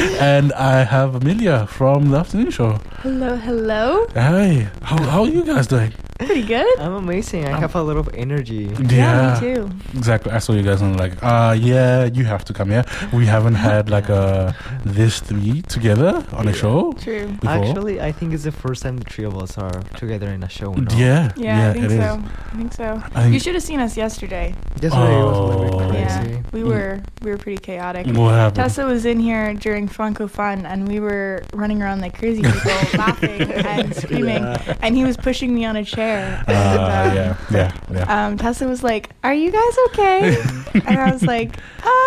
and 0.20 0.52
I 0.54 0.82
have 0.82 1.14
Amelia 1.14 1.68
from 1.68 2.10
the 2.10 2.18
afternoon 2.18 2.50
show. 2.50 2.80
Hello, 3.02 3.36
hello. 3.36 4.08
Hey, 4.14 4.66
how, 4.82 5.00
how 5.04 5.22
are 5.22 5.28
you 5.28 5.44
guys 5.44 5.68
doing? 5.68 5.92
Pretty 6.18 6.42
good. 6.46 6.78
I'm 6.80 6.94
amazing. 6.94 7.44
I 7.46 7.58
have 7.60 7.74
a 7.74 7.82
lot 7.82 7.96
of 7.98 8.08
energy. 8.14 8.70
Yeah, 8.88 9.34
me 9.34 9.40
too. 9.54 9.70
Exactly. 9.96 10.32
I 10.32 10.38
saw 10.38 10.52
you 10.54 10.62
guys 10.62 10.80
and 10.80 10.96
like, 10.98 11.12
uh 11.22 11.54
yeah, 11.58 12.04
you 12.06 12.24
have 12.24 12.44
to 12.46 12.52
come 12.54 12.70
here. 12.70 12.84
We 13.12 13.26
haven't 13.26 13.54
had 13.54 13.90
like 13.96 14.08
a 14.08 14.54
this 14.84 15.20
three 15.20 15.60
together 15.62 16.24
on 16.32 16.48
a 16.48 16.52
show. 16.54 16.92
True. 16.94 17.26
before. 17.28 17.50
Actually, 17.50 18.00
I 18.00 18.12
think 18.12 18.32
it's 18.32 18.44
the 18.44 18.52
first 18.52 18.82
time 18.82 18.96
the 18.96 19.04
three 19.04 19.24
of 19.26 19.36
us 19.36 19.58
are 19.58 19.82
together 19.96 20.28
in 20.28 20.42
a 20.42 20.48
show. 20.48 20.72
No? 20.72 20.86
Yeah, 20.96 21.32
Yeah, 21.36 21.68
I 21.68 21.72
think 21.74 21.84
it 21.84 21.92
is. 21.92 21.98
so. 22.00 22.22
I 22.52 22.56
think 22.56 22.72
so. 22.72 23.02
I 23.14 23.22
think- 23.22 23.34
you 23.34 23.40
should 23.40 23.54
have 23.54 23.62
seen 23.62 23.80
us 23.80 23.96
yesterday. 23.96 24.54
Yesterday 24.80 25.22
was 25.22 25.36
a 25.38 25.42
little 25.42 25.80
Oh. 25.82 25.90
bit 25.92 26.00
Yeah, 26.00 26.40
we 26.52 26.64
were 26.64 27.02
we 27.26 27.32
were 27.32 27.38
pretty 27.38 27.58
chaotic. 27.60 28.06
What 28.06 28.30
happened? 28.34 28.56
Tessa 28.56 28.86
was 28.86 29.04
in 29.04 29.18
here 29.18 29.52
during 29.54 29.88
Funko 29.88 30.30
Fun, 30.30 30.64
and 30.64 30.86
we 30.88 31.00
were 31.00 31.42
running 31.52 31.82
around 31.82 32.00
like 32.00 32.16
crazy 32.16 32.40
people, 32.40 32.60
laughing 32.98 33.42
and 33.52 33.94
screaming. 33.94 34.44
And 34.80 34.96
he 34.96 35.02
was 35.04 35.16
pushing 35.16 35.52
me 35.54 35.64
on 35.66 35.76
a 35.76 35.84
chair. 35.84 36.42
And, 36.46 36.56
Uh, 36.56 36.82
um, 37.10 37.16
yeah, 37.16 37.36
yeah, 37.50 37.72
yeah. 37.92 38.26
Um, 38.26 38.36
Tessa 38.38 38.66
was 38.68 38.82
like, 38.84 39.10
"Are 39.24 39.34
you 39.34 39.50
guys 39.50 39.76
okay?" 39.88 40.36
and 40.86 40.98
I 40.98 41.10
was 41.12 41.22
like, 41.24 41.56
"Ah, 41.82 42.05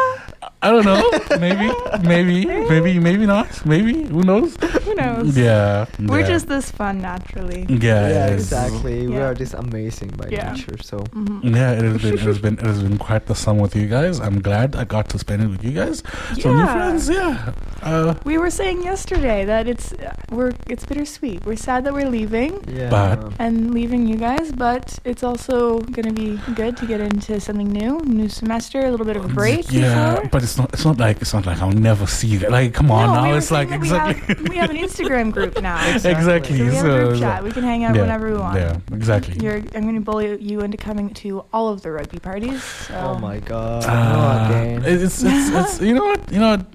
I 0.62 0.72
don't 0.72 0.84
know. 0.84 1.02
Maybe, 1.40 1.72
maybe, 2.04 2.46
maybe, 2.46 3.00
maybe 3.00 3.26
not. 3.26 3.48
Maybe. 3.66 4.04
Who 4.04 4.24
knows? 4.24 4.58
who 4.86 4.94
knows?" 4.96 5.38
Yeah. 5.38 5.86
We're 6.00 6.20
yeah. 6.20 6.28
just 6.36 6.48
this 6.50 6.70
fun 6.70 7.00
naturally. 7.00 7.66
Yeah, 7.70 8.10
Yeah, 8.10 8.28
it 8.28 8.34
is. 8.34 8.52
exactly. 8.52 9.08
We 9.08 9.18
are 9.28 9.34
just 9.34 9.54
amazing 9.54 10.10
by 10.20 10.28
Yeah. 10.30 10.52
nature. 10.52 10.78
So 10.90 10.98
Mhm. 11.16 11.56
Yeah, 11.56 11.72
it 11.80 11.84
has 11.88 11.98
been 12.04 12.14
it 12.16 12.20
has 12.30 12.40
been 12.46 12.56
it 12.60 12.66
has 12.74 12.82
been 12.84 12.98
quite 12.98 13.24
the 13.32 13.36
sum 13.36 13.58
with 13.60 13.74
you 13.74 13.88
guys. 13.88 14.20
I'm 14.20 14.42
glad 14.42 14.76
I 14.76 14.84
got 14.84 15.08
to 15.14 15.18
spend 15.26 15.40
it 15.44 15.48
with 15.48 15.64
you 15.64 15.72
guys. 15.72 16.04
Some 16.44 16.58
new 16.60 16.64
Yeah. 16.68 16.74
friends, 16.76 17.04
yeah. 17.10 17.54
Uh, 17.82 18.14
We 18.26 18.36
were 18.38 18.52
saying 18.62 18.84
yesterday 18.84 19.46
that 19.46 19.66
it's 19.74 19.94
uh, 19.94 20.12
we're 20.36 20.52
it's 20.68 20.84
bittersweet. 20.86 21.40
We're 21.48 21.56
sad 21.70 21.80
that 21.86 21.94
we're 21.94 22.10
leaving. 22.20 22.52
yeah. 22.68 22.90
But- 22.96 23.22
and 23.40 23.74
leaving 23.74 24.02
you 24.12 24.18
guys, 24.18 24.52
but 24.52 25.00
it's 25.06 25.24
also 25.24 25.80
going 25.96 26.10
to 26.14 26.18
be 26.24 26.30
good 26.62 26.74
to 26.82 26.86
get 26.86 27.00
into 27.00 27.40
something 27.40 27.70
new, 27.82 27.94
new 28.20 28.28
semester, 28.28 28.80
a 28.86 28.92
little 28.92 29.06
bit 29.12 29.16
of 29.16 29.24
a 29.24 29.34
break. 29.42 29.72
Yeah, 29.72 30.16
before. 30.20 30.30
but 30.34 30.42
it's 30.50 30.58
not. 30.58 30.74
It's 30.74 30.86
not 30.86 30.98
like 30.98 31.22
it's 31.22 31.34
not 31.34 31.46
like 31.46 31.62
I'll 31.62 31.72
never 31.72 32.08
see 32.08 32.28
you. 32.28 32.40
guys. 32.40 32.52
Like, 32.52 32.74
come 32.74 32.90
on 32.92 33.08
No, 33.08 33.14
now. 33.22 33.32
we 33.32 33.38
it's 33.38 33.52
like 33.52 33.72
exactly. 33.72 34.36
We 34.36 34.36
have, 34.36 34.50
we 34.50 34.58
have 34.58 34.70
an 34.72 34.78
Instagram 34.78 35.32
group 35.38 35.62
now. 35.62 35.78
Exactly. 35.96 36.58
So 36.58 36.64
we 36.66 36.74
have 36.76 36.86
a 36.86 36.90
So- 36.90 37.08
group 37.10 37.20
chat. 37.20 37.44
We 37.44 37.52
can 37.52 37.64
hang 37.64 37.84
out 37.84 37.96
yeah, 37.96 38.02
whenever 38.02 38.32
we 38.32 38.38
want. 38.38 38.58
Yeah, 38.58 38.78
exactly. 38.92 39.36
You're, 39.44 39.58
I'm 39.76 39.84
going 39.84 39.96
to 39.96 40.02
bully 40.02 40.42
you 40.42 40.62
into 40.62 40.78
coming 40.78 41.14
to 41.22 41.46
all 41.54 41.70
of 41.70 41.82
the 41.84 41.92
rugby 41.92 42.20
parties. 42.20 42.64
So. 42.64 42.96
Oh 42.96 43.20
my 43.20 43.40
god. 43.40 43.86
Uh, 43.86 44.50
no, 44.80 44.86
it's, 44.86 45.22
it's, 45.24 45.50
it's, 45.50 45.82
you 45.82 45.94
know 45.94 46.04
what, 46.06 46.32
you 46.32 46.40
know 46.40 46.58
what. 46.58 46.66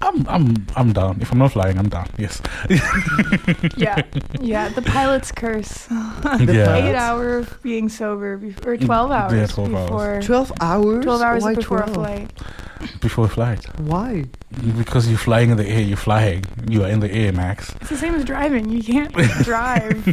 I'm, 0.00 0.24
I'm, 0.28 0.66
I'm 0.76 0.92
down. 0.92 1.18
If 1.20 1.32
I'm 1.32 1.38
not 1.38 1.50
flying, 1.50 1.76
I'm 1.76 1.88
down. 1.88 2.08
Yes. 2.18 2.40
yeah, 3.76 4.00
yeah. 4.40 4.68
The 4.68 4.82
pilot's 4.82 5.32
curse. 5.32 5.88
Yeah. 6.38 6.74
Eight 6.76 6.94
hour 6.94 7.38
of 7.38 7.60
being 7.62 7.88
sober, 7.88 8.36
before, 8.36 8.72
or 8.72 8.76
twelve 8.76 9.10
hours 9.10 9.32
Yeah, 9.32 9.46
12 9.46 9.74
hours. 9.74 10.26
12 10.26 10.52
hours? 10.60 11.04
Twelve 11.04 11.20
hours 11.22 11.42
Why 11.42 11.54
before 11.54 11.78
12? 11.78 11.90
a 11.90 11.94
flight. 11.94 12.30
Before 13.00 13.24
a 13.26 13.28
flight. 13.28 13.64
Why? 13.80 14.24
Because 14.76 15.08
you're 15.08 15.18
flying 15.18 15.50
in 15.50 15.56
the 15.56 15.66
air. 15.68 15.80
You're 15.80 15.96
flying. 15.96 16.44
You 16.68 16.84
are 16.84 16.88
in 16.88 17.00
the 17.00 17.10
air, 17.10 17.32
Max. 17.32 17.74
It's 17.80 17.90
the 17.90 17.96
same 17.96 18.14
as 18.14 18.24
driving. 18.24 18.68
You 18.70 18.82
can't 18.82 19.12
drive 19.42 20.06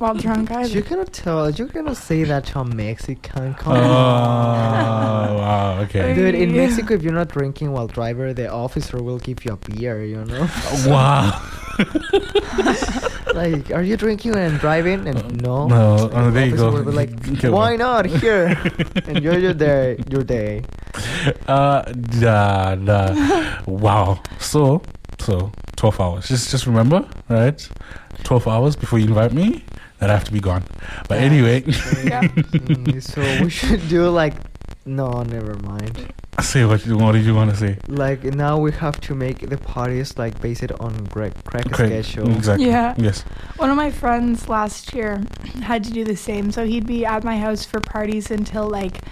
while 0.00 0.14
drunk 0.14 0.50
either. 0.50 0.68
You 0.68 0.82
cannot 0.82 1.12
tell. 1.12 1.50
You 1.50 1.66
cannot 1.66 1.96
say 1.96 2.24
that 2.24 2.46
to 2.46 2.60
a 2.60 2.64
Mexican. 2.64 3.54
Oh, 3.58 3.62
Come 3.62 3.72
on. 3.76 5.34
wow. 5.36 5.78
Okay. 5.80 6.14
Dude, 6.14 6.34
in 6.34 6.50
Yeah. 6.54 6.66
Mexico, 6.66 6.94
if 6.94 7.02
you're 7.02 7.12
not 7.12 7.28
drinking 7.28 7.72
while 7.72 7.86
driver, 7.88 8.32
the 8.32 8.48
officer 8.50 9.02
will 9.02 9.18
give 9.18 9.44
you 9.44 9.52
a 9.52 9.56
beer. 9.56 10.04
You 10.04 10.24
know. 10.24 10.48
Wow. 10.86 11.40
like, 13.34 13.70
are 13.70 13.82
you 13.82 13.96
drinking 13.96 14.36
and 14.36 14.58
driving? 14.58 15.06
And 15.08 15.42
no. 15.42 15.66
No, 15.66 15.96
So 15.98 16.10
oh, 16.12 16.24
the 16.26 16.30
there 16.30 16.46
you 16.46 16.52
officer 16.54 16.84
go. 16.84 16.90
Be 16.90 16.96
like, 16.96 17.10
Okay, 17.38 17.48
why 17.50 17.76
well. 17.76 17.78
not? 17.78 18.06
Here, 18.06 18.58
enjoy 19.06 19.36
your 19.36 19.54
day. 19.54 19.98
Your 20.10 20.22
day. 20.22 20.62
Uh, 21.46 21.82
da, 22.20 22.74
da. 22.74 23.60
Wow. 23.66 24.22
So, 24.38 24.82
so 25.18 25.52
12 25.76 26.00
hours. 26.00 26.28
Just, 26.28 26.50
just 26.50 26.66
remember, 26.66 27.08
right? 27.28 27.58
12 28.24 28.48
hours 28.48 28.76
before 28.76 28.98
you 28.98 29.08
invite 29.08 29.32
me, 29.32 29.64
that 29.98 30.10
I 30.10 30.12
have 30.14 30.24
to 30.24 30.32
be 30.32 30.40
gone. 30.40 30.64
But 31.08 31.18
Yeah. 31.20 31.26
anyway, 31.26 31.62
Mm, 32.52 33.02
so 33.02 33.20
we 33.44 33.50
should 33.50 33.88
do 33.88 34.08
like. 34.08 34.34
No, 34.84 35.22
never 35.22 35.54
mind. 35.58 36.12
say 36.40 36.64
what 36.64 36.84
you 36.84 36.96
what 36.98 37.12
did 37.12 37.24
you 37.24 37.34
want 37.34 37.50
to 37.50 37.56
say? 37.56 37.78
Like 37.86 38.24
now 38.24 38.58
we 38.58 38.72
have 38.72 39.00
to 39.02 39.14
make 39.14 39.48
the 39.48 39.58
parties 39.58 40.18
like 40.18 40.40
based 40.40 40.72
on 40.80 41.04
Greg 41.04 41.32
crack 41.44 41.66
Okay, 41.66 42.02
schedule. 42.02 42.30
Exactly. 42.34 42.66
Yeah. 42.66 42.94
Yes. 42.98 43.22
One 43.56 43.70
of 43.70 43.76
my 43.76 43.90
friends 43.90 44.48
last 44.48 44.92
year 44.92 45.22
had 45.62 45.84
to 45.84 45.90
do 45.90 46.04
the 46.04 46.16
same. 46.16 46.50
So 46.50 46.66
he'd 46.66 46.86
be 46.86 47.06
at 47.06 47.22
my 47.22 47.38
house 47.38 47.64
for 47.64 47.80
parties 47.80 48.30
until 48.30 48.68
like 48.68 49.02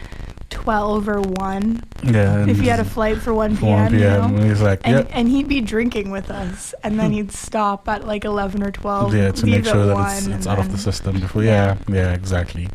12 0.51 1.09
or 1.09 1.21
1. 1.21 1.83
Yeah. 2.05 2.47
If 2.47 2.59
he 2.59 2.67
had 2.67 2.81
a 2.81 2.85
flight 2.85 3.19
for 3.19 3.33
1 3.33 3.57
for 3.57 3.67
1 3.67 3.91
p.m. 3.91 3.95
You 3.95 4.01
p.m. 4.01 4.37
know? 4.37 4.49
He's 4.49 4.61
like, 4.61 4.81
And, 4.85 4.97
yep. 4.97 5.09
and 5.13 5.29
he'd 5.29 5.49
be 5.49 5.61
drinking 5.61 6.11
with 6.11 6.31
us. 6.31 6.75
And 6.83 6.99
then 6.99 7.11
hmm. 7.11 7.17
he'd 7.17 7.33
stop 7.33 7.89
at 7.89 8.07
like 8.07 8.25
11 8.25 8.63
or 8.63 8.71
12. 8.71 9.15
Yeah, 9.15 9.31
to 9.31 9.47
make 9.47 9.65
sure 9.65 9.87
that 9.87 10.17
it's, 10.17 10.27
it's 10.27 10.47
and 10.47 10.47
out 10.47 10.59
of 10.59 10.73
the 10.73 10.79
system 10.79 11.21
before. 11.21 11.45
Yeah, 11.45 11.77
yeah, 11.89 12.13
exactly. 12.13 12.69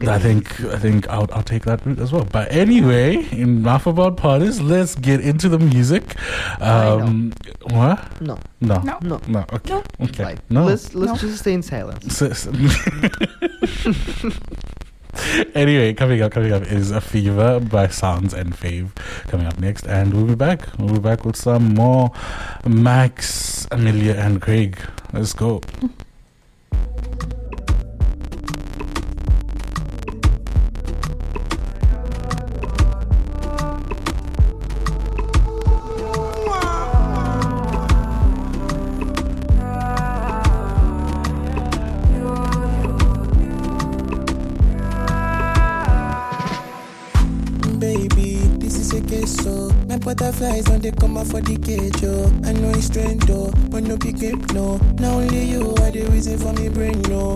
I 0.00 0.18
think 0.18 0.60
I 0.64 0.78
think 0.78 1.08
I'll 1.08 1.28
I'll 1.32 1.42
take 1.42 1.64
that 1.64 1.84
route 1.86 1.98
as 2.00 2.12
well. 2.12 2.26
But 2.30 2.50
anyway, 2.52 3.26
enough 3.32 3.86
about 3.86 4.16
parties. 4.16 4.60
Let's 4.60 4.94
get 4.96 5.20
into 5.20 5.48
the 5.48 5.58
music. 5.58 6.16
Um, 6.60 7.32
what? 7.70 8.20
No. 8.20 8.38
No. 8.60 8.80
No. 8.82 8.98
No. 9.02 9.20
No. 9.28 9.44
Okay. 9.52 9.72
No. 9.72 9.82
Okay. 10.02 10.24
Like, 10.24 10.50
no. 10.50 10.64
let's 10.64 10.94
let's 10.94 11.22
No. 11.22 11.28
just 11.28 11.40
stay 11.40 11.54
in 11.54 11.62
silence. 11.62 12.16
So- 12.16 12.32
so- 12.32 12.52
anyway, 15.54 15.94
coming 15.94 16.20
up, 16.22 16.32
coming 16.32 16.52
up 16.52 16.62
is 16.70 16.90
a 16.90 17.00
fever 17.00 17.60
by 17.60 17.86
Sounds 17.88 18.34
and 18.34 18.52
Fave. 18.54 18.90
Coming 19.28 19.46
up 19.46 19.58
next, 19.60 19.86
and 19.86 20.12
we'll 20.12 20.26
be 20.26 20.34
back. 20.34 20.66
We'll 20.78 20.94
be 20.94 21.00
back 21.00 21.24
with 21.24 21.36
some 21.36 21.74
more 21.74 22.10
Max, 22.66 23.66
Amelia, 23.70 24.14
and 24.14 24.42
Craig. 24.42 24.78
Let's 25.12 25.32
go. 25.32 25.60
For 51.34 51.40
the 51.40 51.58
cage, 51.58 52.04
I 52.46 52.52
know 52.52 52.70
it's 52.70 52.86
strange 52.86 53.24
though, 53.26 53.50
but 53.68 53.82
no 53.82 53.96
pick 53.96 54.18
game, 54.18 54.40
no. 54.54 54.76
Now 55.02 55.18
only 55.18 55.44
you 55.44 55.74
are 55.82 55.90
the 55.90 56.06
reason 56.12 56.38
for 56.38 56.52
me 56.52 56.68
brain, 56.68 57.02
no 57.10 57.34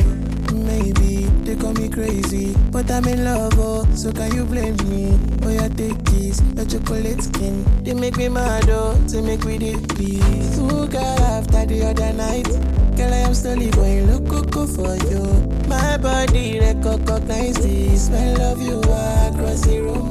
Maybe 0.54 1.26
they 1.42 1.56
call 1.56 1.72
me 1.72 1.88
crazy, 1.88 2.54
but 2.70 2.88
I'm 2.92 3.06
in 3.06 3.24
love, 3.24 3.58
oh. 3.58 3.84
So 3.96 4.12
can 4.12 4.32
you 4.36 4.44
blame 4.44 4.76
me? 4.86 5.18
Oh 5.42 5.50
yeah, 5.50 5.66
take 5.66 5.98
this, 6.14 6.40
your 6.54 6.66
chocolate 6.66 7.22
skin 7.22 7.64
They 7.82 7.94
make 7.94 8.16
me 8.16 8.28
mad, 8.28 8.70
oh, 8.70 8.94
They 9.10 9.20
make 9.20 9.44
me 9.44 9.58
the 9.58 9.74
peace 9.96 10.56
Who 10.56 10.86
got 10.86 11.18
after 11.18 11.66
the 11.66 11.90
other 11.90 12.12
night? 12.12 12.46
Girl, 12.94 13.12
I 13.12 13.18
am 13.26 13.34
slowly 13.34 13.70
going 13.70 14.10
loco 14.10 14.66
for 14.66 14.96
you. 15.06 15.22
My 15.68 15.96
body 15.98 16.58
recognize 16.58 17.54
this. 17.54 18.06
Smell 18.06 18.40
of 18.42 18.60
you 18.60 18.80
across 18.80 19.60
the 19.60 19.80
room 19.80 20.08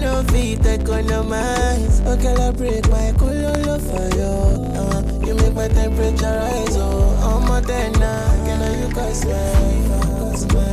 Know 0.00 0.22
feet 0.30 0.64
economize 0.64 2.00
Oh, 2.06 2.16
girl, 2.16 2.40
I 2.40 2.50
break 2.52 2.88
my 2.88 3.12
color 3.18 3.78
for 3.80 4.08
you. 4.16 4.32
Uh, 4.78 5.02
You 5.26 5.34
make 5.34 5.54
my 5.54 5.68
temperature 5.68 6.24
rise, 6.24 6.76
oh. 6.76 7.18
I'm 7.20 7.50
a 7.50 7.60
tenor, 7.66 8.22
can 8.46 8.62
I 8.62 8.80
you 8.80 8.94
cause 8.94 9.24
my 9.24 9.32
Cause 10.20 10.46
my 10.54 10.64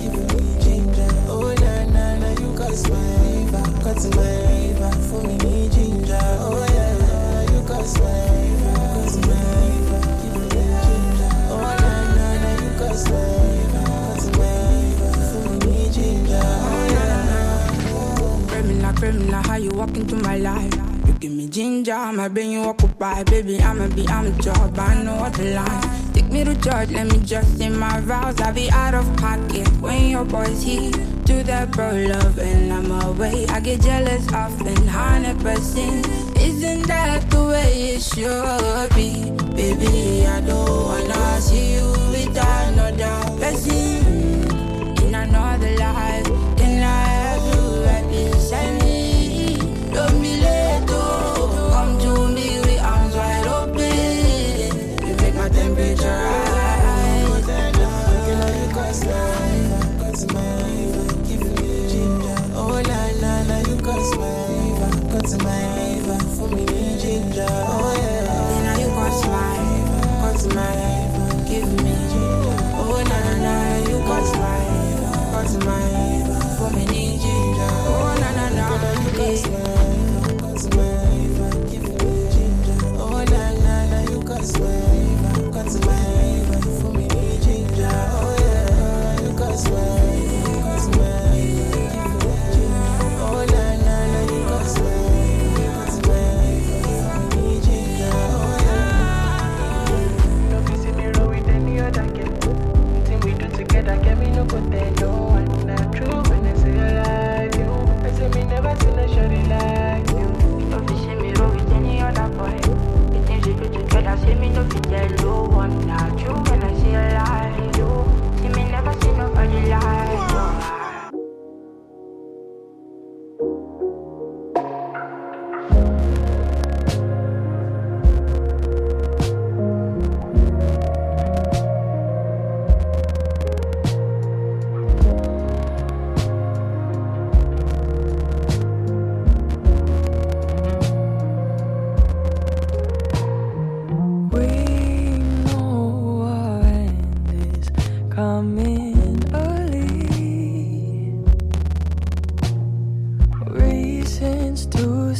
Give 0.00 0.14
me 0.14 0.60
ginger 0.62 1.08
Oh, 1.28 1.54
na, 1.60 1.84
na, 1.86 2.16
na, 2.18 2.30
you 2.40 2.52
cause 2.56 2.88
my 2.90 3.82
Cause 3.84 4.06
my 4.16 4.90
For 5.08 5.22
me 5.22 5.68
ginger 5.68 6.18
Oh, 6.40 6.66
yeah, 6.74 6.96
yeah, 6.98 7.52
you 7.52 7.62
cause 7.68 7.94
my 7.98 8.10
Cause 8.94 9.16
my 9.28 9.38
Give 10.22 10.34
me 10.34 10.48
ginger 10.50 11.30
Oh, 11.50 11.76
na, 11.80 11.92
na, 12.16 12.26
na, 12.42 12.50
you 12.64 12.70
cause 12.78 13.08
my 13.10 13.39
Criminal, 19.00 19.22
criminal, 19.22 19.42
how 19.44 19.56
you 19.56 19.70
walk 19.70 19.96
into 19.96 20.14
my 20.16 20.36
life? 20.36 20.74
You 21.06 21.14
give 21.14 21.32
me 21.32 21.48
ginger, 21.48 21.96
my 22.12 22.28
brain 22.28 22.50
you 22.50 22.60
occupy. 22.60 23.24
Baby, 23.24 23.58
I'ma 23.58 23.88
be, 23.88 24.06
I'm 24.06 24.26
a 24.26 24.42
job, 24.42 24.78
I 24.78 25.02
know 25.02 25.16
what 25.16 25.32
the 25.32 25.54
line. 25.54 26.12
Take 26.12 26.30
me 26.30 26.44
to 26.44 26.54
church, 26.60 26.90
let 26.90 27.06
me 27.06 27.18
just 27.24 27.56
say 27.56 27.70
my 27.70 27.98
vows. 28.00 28.38
I 28.42 28.52
be 28.52 28.70
out 28.70 28.92
of 28.92 29.06
pocket 29.16 29.66
when 29.80 30.10
your 30.10 30.26
boys 30.26 30.62
here. 30.62 30.92
Do 31.24 31.42
that 31.44 31.70
bro 31.70 31.92
love 31.92 32.38
and 32.38 32.70
I'm 32.70 32.90
away. 32.90 33.46
I 33.46 33.60
get 33.60 33.80
jealous 33.80 34.30
often, 34.34 34.74
100%. 34.74 36.36
Isn't 36.36 36.86
that 36.88 37.30
the 37.30 37.44
way 37.44 37.94
it 37.94 38.02
should 38.02 38.59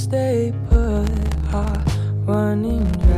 stay 0.01 0.51
put 0.71 1.11
are 1.53 1.85
running. 2.25 3.10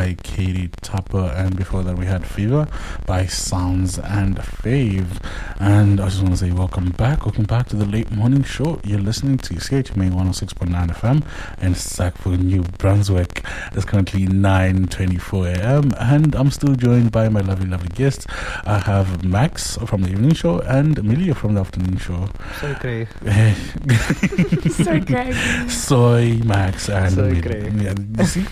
By 0.00 0.14
Katie 0.22 0.70
Tupper. 0.80 1.34
And 1.36 1.54
before 1.54 1.82
that, 1.82 1.98
we 1.98 2.06
had 2.06 2.24
Fever 2.26 2.66
by 3.04 3.26
Sounds 3.26 3.98
and 3.98 4.36
Fave. 4.38 5.20
And 5.60 6.00
I 6.00 6.06
just 6.06 6.22
want 6.22 6.32
to 6.32 6.38
say, 6.38 6.52
welcome 6.52 6.88
back. 6.92 7.26
Welcome 7.26 7.44
back 7.44 7.68
to 7.68 7.76
the 7.76 7.84
late 7.84 8.10
morning 8.10 8.42
show. 8.42 8.80
You're 8.82 8.98
listening 8.98 9.36
to 9.38 9.54
CHMA 9.56 10.10
106.9 10.10 10.88
FM 10.88 11.22
in 11.62 11.74
Sackville, 11.74 12.38
New 12.38 12.62
Brunswick. 12.78 13.44
It's 13.72 13.84
currently 13.84 14.26
9.24 14.26 15.56
a.m. 15.58 15.92
And 16.00 16.34
I'm 16.34 16.50
still 16.50 16.74
joined 16.74 17.12
by 17.12 17.28
my 17.28 17.40
lovely, 17.40 17.66
lovely 17.66 17.90
guests. 17.90 18.26
I 18.64 18.78
have 18.78 19.22
Max 19.22 19.76
from 19.76 20.00
the 20.00 20.08
evening 20.08 20.32
show 20.32 20.60
and 20.60 20.98
Amelia 20.98 21.34
from 21.34 21.52
the 21.52 21.60
afternoon 21.60 21.98
show. 21.98 22.30
Soy 22.58 22.74
Craig. 22.76 23.08
Soy 24.72 25.00
Craig. 25.02 25.34
Soy 25.68 26.40
Max 26.42 26.88
and 26.88 27.12
Soy 27.12 27.32
Amelia. 27.32 27.42
Craig. 27.42 27.82
Yeah, 27.82 27.94
you 28.18 28.24
see? 28.24 28.44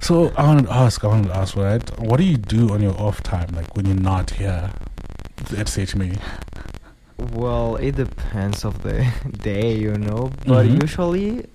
so 0.00 0.32
I 0.34 0.46
want 0.46 0.66
to 0.66 0.72
ask, 0.72 1.04
I 1.04 1.08
want 1.08 1.26
to 1.26 1.36
ask, 1.36 1.56
right? 1.56 2.00
What 2.00 2.16
do 2.16 2.24
you 2.24 2.38
do 2.38 2.72
on 2.72 2.80
your 2.80 2.98
off 2.98 3.22
time, 3.22 3.50
like 3.54 3.76
when 3.76 3.84
you're 3.84 3.94
not 3.96 4.30
here 4.30 4.72
at 5.52 5.66
CHMA? 5.66 6.18
Well, 7.32 7.76
it 7.76 7.96
depends 7.96 8.64
of 8.64 8.82
the 8.82 9.06
day, 9.42 9.74
you 9.76 9.96
know. 9.96 10.30
But 10.46 10.66
Mhm. 10.66 10.82
usually, 10.82 11.46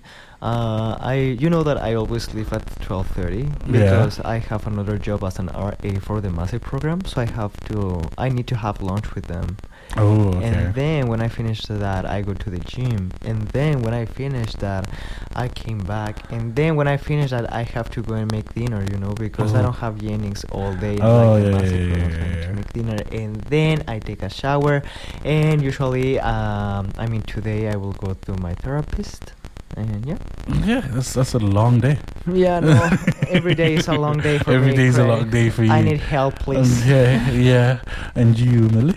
uh, 0.42 0.96
I 0.98 1.14
you 1.38 1.48
know 1.48 1.62
that 1.62 1.78
I 1.78 1.94
always 1.94 2.34
leave 2.34 2.52
at 2.52 2.64
twelve 2.80 3.06
thirty 3.14 3.44
Yeah. 3.46 3.78
because 3.78 4.18
I 4.24 4.38
have 4.38 4.66
another 4.66 4.98
job 4.98 5.22
as 5.22 5.38
an 5.38 5.48
RA 5.54 5.98
for 6.00 6.20
the 6.20 6.30
massive 6.30 6.62
program. 6.62 7.04
So 7.06 7.20
I 7.22 7.26
have 7.26 7.52
to 7.70 8.00
I 8.18 8.28
need 8.28 8.46
to 8.48 8.56
have 8.56 8.82
lunch 8.82 9.14
with 9.14 9.26
them. 9.26 9.56
Oh, 9.98 10.28
okay. 10.38 10.46
And 10.46 10.74
then 10.74 11.08
when 11.08 11.20
I 11.20 11.28
finish 11.28 11.62
that, 11.66 12.06
I 12.06 12.22
go 12.22 12.32
to 12.32 12.50
the 12.50 12.58
gym. 12.60 13.10
And 13.24 13.42
then 13.48 13.82
when 13.82 13.92
I 13.92 14.06
finish 14.06 14.52
that, 14.54 14.88
I 15.36 15.48
came 15.48 15.78
back. 15.78 16.30
And 16.32 16.54
then 16.56 16.76
when 16.76 16.88
I 16.88 16.96
finish 16.96 17.30
that, 17.30 17.52
I 17.52 17.62
have 17.62 17.90
to 17.90 18.02
go 18.02 18.14
and 18.14 18.30
make 18.32 18.52
dinner, 18.54 18.82
you 18.90 18.96
know, 18.98 19.12
because 19.12 19.54
I 19.54 19.60
Oh. 19.60 19.62
don't 19.64 19.76
have 19.76 20.02
yearnings 20.02 20.44
all 20.50 20.72
day. 20.74 20.98
Oh, 21.00 21.36
like 21.36 21.44
yeah, 21.44 21.60
yeah, 21.60 21.76
yeah, 21.76 22.24
I 22.24 22.28
yeah, 22.28 22.46
To 22.48 22.52
make 22.54 22.72
dinner. 22.72 22.98
And 23.12 23.36
then 23.52 23.84
I 23.86 23.98
take 23.98 24.22
a 24.22 24.30
shower. 24.30 24.82
And 25.24 25.62
usually, 25.62 26.18
um, 26.20 26.88
I 26.96 27.06
mean, 27.06 27.22
today 27.22 27.68
I 27.68 27.76
will 27.76 27.92
go 27.92 28.14
to 28.14 28.32
my 28.40 28.54
therapist. 28.54 29.34
And 29.76 30.04
yeah. 30.06 30.18
Yeah, 30.64 30.80
that's 30.88 31.12
that's 31.14 31.34
a 31.34 31.38
long 31.38 31.80
day. 31.80 31.98
Yeah, 32.32 32.60
no. 32.60 32.88
every 33.28 33.54
day 33.54 33.74
is 33.74 33.88
a 33.88 33.94
long 33.94 34.20
day 34.20 34.38
for 34.44 34.52
Every 34.52 34.70
me. 34.70 34.76
day 34.76 34.86
is 34.86 34.98
a 34.98 35.04
long 35.04 35.28
day 35.28 35.50
for 35.50 35.64
you. 35.64 35.72
I 35.72 35.82
need 35.82 36.00
help, 36.00 36.34
Um, 36.34 36.44
please. 36.44 36.86
yeah, 36.86 37.30
yeah. 37.30 37.80
And 38.14 38.38
you, 38.38 38.68
Millie? 38.70 38.96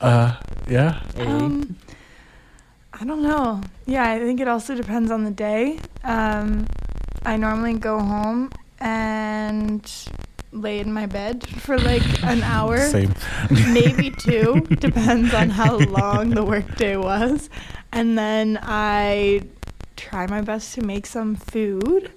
Uh, 0.00 0.36
yeah. 0.68 1.00
Um, 1.18 1.76
I 2.92 3.04
don't 3.04 3.22
know. 3.22 3.60
Yeah, 3.86 4.08
I 4.10 4.18
think 4.18 4.40
it 4.40 4.48
also 4.48 4.74
depends 4.74 5.10
on 5.10 5.24
the 5.24 5.30
day. 5.30 5.78
Um, 6.04 6.66
I 7.24 7.36
normally 7.36 7.74
go 7.74 7.98
home 7.98 8.50
and 8.78 9.90
lay 10.52 10.80
in 10.80 10.92
my 10.92 11.06
bed 11.06 11.46
for 11.46 11.78
like 11.78 12.02
an 12.24 12.42
hour, 12.42 12.78
Same. 12.90 13.14
maybe 13.72 14.10
two, 14.10 14.60
depends 14.80 15.32
on 15.34 15.50
how 15.50 15.76
long 15.78 16.30
the 16.30 16.44
workday 16.44 16.96
was, 16.96 17.50
and 17.92 18.18
then 18.18 18.58
I 18.62 19.42
try 19.96 20.26
my 20.26 20.40
best 20.40 20.74
to 20.74 20.82
make 20.82 21.06
some 21.06 21.36
food, 21.36 22.10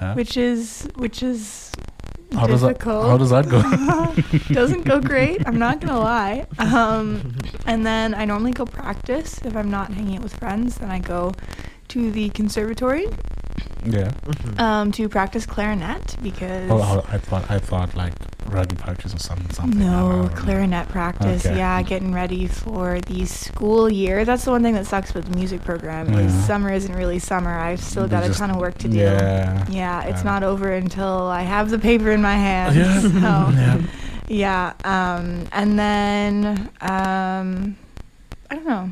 Yeah. 0.00 0.14
which 0.14 0.36
is 0.36 0.88
which 0.96 1.22
is 1.22 1.72
How 2.32 2.46
does 2.46 2.60
that- 2.62 2.82
how 2.82 3.16
does 3.18 3.30
that 3.30 3.48
go? 3.48 3.60
Doesn't 4.54 4.84
go 4.84 5.00
great. 5.00 5.46
I'm 5.46 5.58
not 5.58 5.80
gonna 5.80 5.98
lie. 5.98 6.46
Um, 6.58 7.34
and 7.66 7.84
then 7.84 8.14
I 8.14 8.24
normally 8.24 8.52
go 8.52 8.64
practice 8.66 9.40
if 9.44 9.56
I'm 9.56 9.70
not 9.70 9.92
hanging 9.92 10.16
out 10.16 10.22
with 10.22 10.34
friends. 10.36 10.76
Then 10.78 10.90
I 10.90 10.98
go 11.00 11.32
to 11.88 12.10
the 12.10 12.28
conservatory 12.30 13.06
Yeah. 13.84 14.10
um, 14.58 14.92
to 14.92 15.08
practice 15.08 15.46
clarinet 15.46 16.16
because 16.22 16.70
Oh, 16.70 16.78
oh, 16.82 17.04
I 17.08 17.18
thought 17.18 17.50
I 17.50 17.58
thought 17.58 17.94
like 17.96 18.12
rugby 18.46 18.76
practice 18.76 19.14
or 19.14 19.18
something. 19.18 19.48
something. 19.50 19.78
No 19.80 20.28
don't 20.28 20.36
clarinet 20.36 20.88
practice. 20.88 21.46
Okay. 21.46 21.56
Yeah, 21.56 21.80
getting 21.82 22.12
ready 22.12 22.46
for 22.46 23.00
the 23.00 23.24
school 23.24 23.88
year. 23.88 24.24
That's 24.24 24.44
the 24.44 24.50
one 24.50 24.62
thing 24.62 24.74
that 24.74 24.86
sucks 24.86 25.14
with 25.14 25.26
the 25.30 25.36
music 25.36 25.62
program. 25.64 26.12
Is 26.14 26.32
summer 26.46 26.70
isn't 26.72 26.94
really 26.94 27.18
summer. 27.18 27.56
I've 27.58 27.80
still 27.80 28.04
They 28.06 28.10
got 28.10 28.28
a 28.28 28.34
ton 28.34 28.50
of 28.50 28.56
work 28.56 28.76
to 28.78 28.88
do. 28.88 28.98
yeah, 28.98 29.64
Yeah, 29.70 30.02
it's 30.04 30.18
yeah. 30.18 30.30
not 30.30 30.42
over 30.42 30.72
until 30.72 31.28
I 31.28 31.42
have 31.42 31.70
the 31.70 31.78
paper 31.78 32.10
in 32.10 32.20
my 32.20 32.34
hand. 32.36 32.74
Yeah, 32.76 33.00
So, 33.00 33.08
yeah. 33.18 33.82
yeah. 34.28 34.72
Um, 34.84 35.46
and 35.52 35.78
then 35.78 36.70
um, 36.82 37.76
I 38.50 38.56
don't 38.56 38.66
know. 38.66 38.90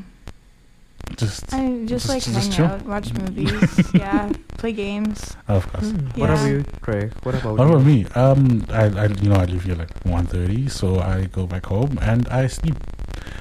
Just 1.19 1.53
I 1.53 1.85
just, 1.85 1.89
just- 1.89 2.09
like 2.09 2.23
just 2.23 2.39
hang 2.39 2.51
chill. 2.53 2.67
out, 2.67 2.87
watch 2.87 3.13
movies. 3.13 3.91
yeah, 3.93 4.31
play 4.57 4.73
games. 4.73 5.37
Of 5.49 5.67
course. 5.73 5.91
Hmm, 5.91 6.07
What 6.15 6.31
Yeah. 6.31 6.35
about 6.35 6.47
you, 6.49 6.65
Craig? 6.81 7.13
What 7.25 7.35
about 7.35 7.59
What 7.59 7.67
you? 7.67 7.75
about 7.75 7.85
me? 7.85 8.07
Um, 8.15 8.65
I, 8.71 8.85
I, 8.87 9.07
you 9.21 9.29
know, 9.29 9.37
I 9.37 9.45
live 9.47 9.65
here 9.65 9.75
like 9.75 9.93
1.30, 10.05 10.71
so 10.71 11.01
I 11.01 11.27
go 11.27 11.47
back 11.47 11.67
home 11.67 11.99
and 12.01 12.29
I 12.29 12.47
sleep. 12.47 12.77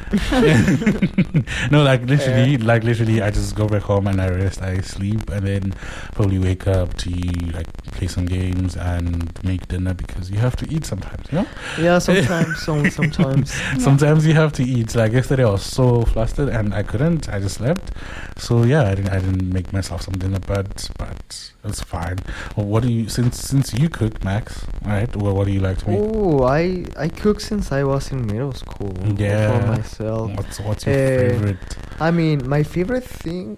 no, 1.71 1.83
like 1.83 2.03
literally, 2.05 2.57
like 2.57 2.83
literally, 2.83 3.21
I 3.21 3.29
just 3.29 3.55
go 3.55 3.67
back 3.67 3.81
home 3.81 4.07
and 4.07 4.21
I 4.21 4.29
rest, 4.29 4.61
I 4.61 4.79
sleep, 4.79 5.29
and 5.29 5.45
then 5.45 5.73
probably 6.13 6.39
wake 6.39 6.65
up 6.65 6.93
to 6.97 7.09
like 7.53 7.71
play 7.87 8.07
some 8.07 8.25
games 8.25 8.77
and 8.77 9.31
make 9.43 9.67
dinner 9.67 9.93
because 9.93 10.31
you 10.31 10.37
have 10.37 10.55
to 10.57 10.73
eat 10.73 10.85
sometimes, 10.85 11.25
you 11.31 11.39
know. 11.39 11.47
Yeah, 11.77 11.99
sometimes, 11.99 12.59
some, 12.59 12.89
sometimes. 12.89 13.53
sometimes 13.83 14.25
you 14.25 14.33
have 14.33 14.53
to 14.53 14.63
eat. 14.63 14.95
Like 14.95 15.11
yesterday, 15.11 15.43
I 15.43 15.51
was 15.51 15.63
so 15.63 16.03
flustered 16.03 16.49
and 16.49 16.73
I 16.73 16.83
couldn't. 16.83 17.27
I 17.27 17.39
just 17.39 17.55
slept. 17.55 17.91
So 18.37 18.63
yeah, 18.63 18.83
I 18.83 18.95
didn't. 18.95 19.09
I 19.09 19.19
didn't 19.19 19.49
make 19.51 19.73
myself 19.73 20.03
some 20.03 20.13
dinner, 20.13 20.39
but 20.39 20.89
but 20.97 21.51
it's 21.65 21.81
fine. 21.81 22.17
Well, 22.55 22.65
what 22.65 22.83
do 22.83 22.91
you 22.91 23.09
since 23.09 23.41
since 23.41 23.73
you 23.73 23.89
cook, 23.89 24.23
Max? 24.23 24.65
Right? 24.85 25.13
Well, 25.15 25.35
what 25.35 25.47
do 25.47 25.51
you 25.51 25.59
like 25.59 25.79
to 25.79 25.89
make? 25.89 25.99
Oh, 25.99 26.43
I 26.43 26.85
I 26.95 27.09
cook 27.09 27.41
since 27.41 27.71
I 27.71 27.83
was 27.83 28.11
in 28.11 28.25
middle 28.25 28.53
school. 28.53 28.95
Yeah. 29.17 29.76
Myself. 29.77 30.31
What's 30.37 30.59
what's 30.59 30.85
your 30.85 30.95
Eh, 30.95 31.17
favorite? 31.31 31.57
I 31.99 32.11
mean, 32.11 32.47
my 32.49 32.63
favorite 32.63 33.03
thing. 33.03 33.57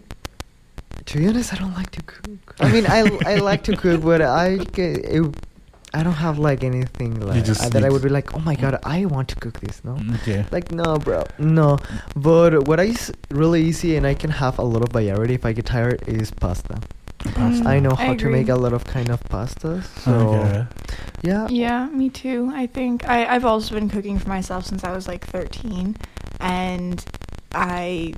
To 1.05 1.17
be 1.17 1.27
honest, 1.27 1.53
I 1.53 1.57
don't 1.57 1.73
like 1.73 1.91
to 1.91 2.01
cook. 2.03 2.55
I 2.59 2.71
mean, 2.71 2.85
I 2.85 2.99
I 3.25 3.35
like 3.37 3.63
to 3.63 3.75
cook, 3.75 4.01
but 4.03 4.21
I 4.21 4.59
it, 4.77 5.23
I 5.91 6.03
don't 6.03 6.19
have 6.21 6.37
like 6.37 6.63
anything 6.63 7.19
like 7.19 7.49
uh, 7.49 7.69
that 7.73 7.83
I 7.83 7.89
would 7.89 8.03
be 8.03 8.09
like, 8.09 8.35
oh 8.35 8.39
my 8.39 8.53
god, 8.53 8.77
I 8.83 9.05
want 9.05 9.27
to 9.29 9.35
cook 9.35 9.59
this. 9.59 9.81
No, 9.83 9.97
Okay. 10.21 10.45
like 10.51 10.71
no, 10.71 10.97
bro, 10.99 11.23
no. 11.39 11.77
But 12.15 12.67
what 12.67 12.67
what 12.67 12.79
is 12.79 13.11
really 13.31 13.63
easy 13.63 13.95
and 13.97 14.05
I 14.05 14.13
can 14.13 14.29
have 14.29 14.59
a 14.59 14.63
lot 14.73 14.83
of 14.85 14.91
variety 14.93 15.33
if 15.33 15.45
I 15.45 15.53
get 15.53 15.65
tired 15.65 16.03
is 16.07 16.29
pasta. 16.29 16.77
Pasta. 17.19 17.67
I 17.67 17.79
know 17.79 17.91
I 17.91 18.05
how 18.05 18.13
to 18.15 18.29
make 18.29 18.49
a 18.49 18.55
lot 18.55 18.73
of 18.73 18.85
kind 18.85 19.09
of 19.09 19.21
pastas. 19.25 19.83
So 19.99 20.11
Okay. 20.13 20.65
yeah, 21.21 21.47
Yeah, 21.49 21.87
me 21.87 22.09
too. 22.09 22.49
I 22.53 22.65
think 22.67 23.07
I, 23.07 23.25
I've 23.25 23.45
also 23.45 23.75
been 23.75 23.89
cooking 23.89 24.17
for 24.19 24.29
myself 24.29 24.65
since 24.65 24.83
I 24.83 24.91
was 24.91 25.07
like 25.07 25.25
13, 25.27 25.95
and 26.39 27.03
I 27.53 28.13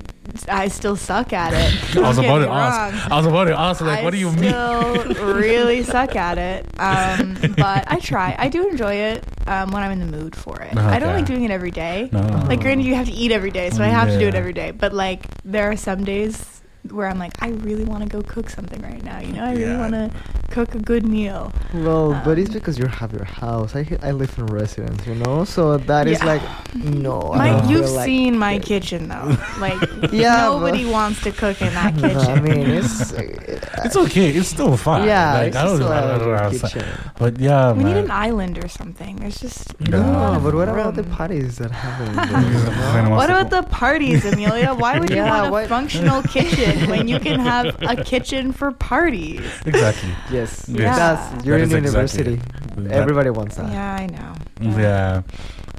I 0.47 0.67
still 0.67 0.95
suck 0.95 1.33
at 1.33 1.53
it. 1.53 1.95
I 1.97 2.01
was 2.07 2.17
about 2.17 2.39
to 2.39 2.49
ask. 2.49 3.11
I 3.11 3.15
was 3.17 3.25
about 3.25 3.45
to 3.45 3.57
ask. 3.59 3.81
Like, 3.81 3.99
I 3.99 4.03
what 4.03 4.11
do 4.11 4.17
you 4.19 4.31
mean? 4.31 4.49
still 4.51 5.03
really 5.35 5.83
suck 5.95 6.15
at 6.15 6.37
it. 6.37 6.65
Um, 6.79 7.35
but 7.57 7.89
I 7.91 7.99
try. 7.99 8.35
I 8.37 8.49
do 8.49 8.67
enjoy 8.69 8.93
it 8.95 9.25
um, 9.47 9.71
when 9.71 9.83
I'm 9.83 9.91
in 9.91 9.99
the 9.99 10.17
mood 10.17 10.35
for 10.35 10.61
it. 10.61 10.77
I 10.77 10.99
don't 10.99 11.13
like 11.13 11.25
doing 11.25 11.43
it 11.43 11.51
every 11.51 11.71
day. 11.71 12.09
No. 12.11 12.19
Like, 12.47 12.61
granted, 12.61 12.85
you 12.85 12.95
have 12.95 13.07
to 13.07 13.13
eat 13.13 13.31
every 13.31 13.51
day, 13.51 13.69
so 13.71 13.83
I 13.83 13.87
have 13.87 14.09
to 14.09 14.19
do 14.19 14.27
it 14.27 14.35
every 14.35 14.53
day. 14.53 14.71
But 14.71 14.93
like, 14.93 15.23
there 15.43 15.71
are 15.71 15.77
some 15.77 16.03
days 16.03 16.50
where 16.89 17.07
I'm 17.07 17.19
like, 17.19 17.33
I 17.41 17.49
really 17.49 17.83
want 17.83 18.03
to 18.03 18.09
go 18.09 18.21
cook 18.23 18.49
something 18.49 18.81
right 18.81 19.03
now. 19.03 19.19
You 19.19 19.33
know, 19.33 19.43
I 19.43 19.51
really 19.51 19.71
Yeah. 19.71 19.79
want 19.79 19.93
to 19.93 20.09
cook 20.49 20.73
a 20.75 20.79
good 20.79 21.05
meal. 21.07 21.53
Well, 21.73 22.19
but 22.25 22.37
it's 22.39 22.49
Um, 22.49 22.53
because 22.55 22.77
you 22.79 22.87
have 22.87 23.13
your 23.13 23.23
house. 23.25 23.75
I 23.75 23.85
I 24.03 24.11
live 24.11 24.33
in 24.37 24.47
residence, 24.47 25.05
you 25.07 25.15
know, 25.15 25.45
so 25.45 25.77
that 25.77 26.07
is 26.07 26.19
Yeah. 26.19 26.25
like 26.25 26.41
no. 26.73 27.33
My, 27.35 27.49
don't 27.51 27.69
you've 27.69 27.89
like 27.91 28.05
seen 28.05 28.37
my 28.37 28.53
it. 28.53 28.63
kitchen 28.63 29.07
though. 29.07 29.37
Like 29.59 29.79
Yeah, 30.11 30.47
nobody 30.49 30.85
wants 30.85 31.21
to 31.23 31.31
cook 31.31 31.61
in 31.61 31.71
that 31.79 31.95
No, 32.01 32.07
kitchen. 32.09 32.31
I 32.37 32.41
mean, 32.41 32.65
it's 32.79 33.13
It's 33.85 33.95
okay. 33.95 34.29
It's 34.37 34.49
still 34.49 34.75
fine. 34.77 35.07
Yeah, 35.07 35.33
Like, 35.33 35.47
it's 35.49 35.57
I 35.57 35.63
don't 35.65 35.75
still 35.77 35.89
know. 35.89 35.95
I 35.95 36.15
a 36.15 36.19
don't 36.19 36.35
know. 36.35 36.49
kitchen. 36.59 36.85
But 37.21 37.39
yeah, 37.39 37.71
we 37.77 37.83
need 37.83 37.97
an 37.97 38.11
island 38.11 38.55
or 38.63 38.67
something. 38.67 39.15
There's 39.21 39.39
just 39.39 39.61
No, 39.79 40.01
not 40.01 40.05
a 40.05 40.11
lot 40.11 40.33
no, 40.33 40.39
but 40.45 40.53
what 40.59 40.69
about 40.69 40.95
the 40.95 41.03
parties 41.03 41.57
that 41.61 41.71
happen? 41.71 42.07
in 42.09 42.15
Yeah, 42.15 42.41
there, 42.41 43.03
you 43.03 43.09
know? 43.09 43.15
What 43.15 43.29
about 43.29 43.49
the 43.49 43.63
parties, 43.69 44.25
Amelia? 44.25 44.73
Why 44.73 44.99
would 44.99 45.09
you 45.09 45.17
Yeah, 45.23 45.29
want 45.33 45.47
a 45.47 45.51
what- 45.51 45.67
functional 45.67 46.21
kitchen 46.35 46.70
when 46.88 47.07
you 47.07 47.19
can 47.19 47.39
have 47.39 47.75
a 47.81 48.03
kitchen 48.03 48.51
for 48.53 48.71
parties? 48.71 49.41
Exactly. 49.65 50.10
Yes, 50.31 50.67
Yeah. 50.69 50.95
that's 50.95 51.45
you're 51.45 51.57
That 51.57 51.63
in 51.75 51.86
is 51.86 51.93
exactly 51.95 52.34
university. 52.36 52.41
That- 52.89 52.91
Everybody 52.91 53.29
wants 53.29 53.55
that. 53.57 53.71
Yeah, 53.71 53.95
I 53.95 54.05
know. 54.07 54.34
Yeah. 54.79 55.21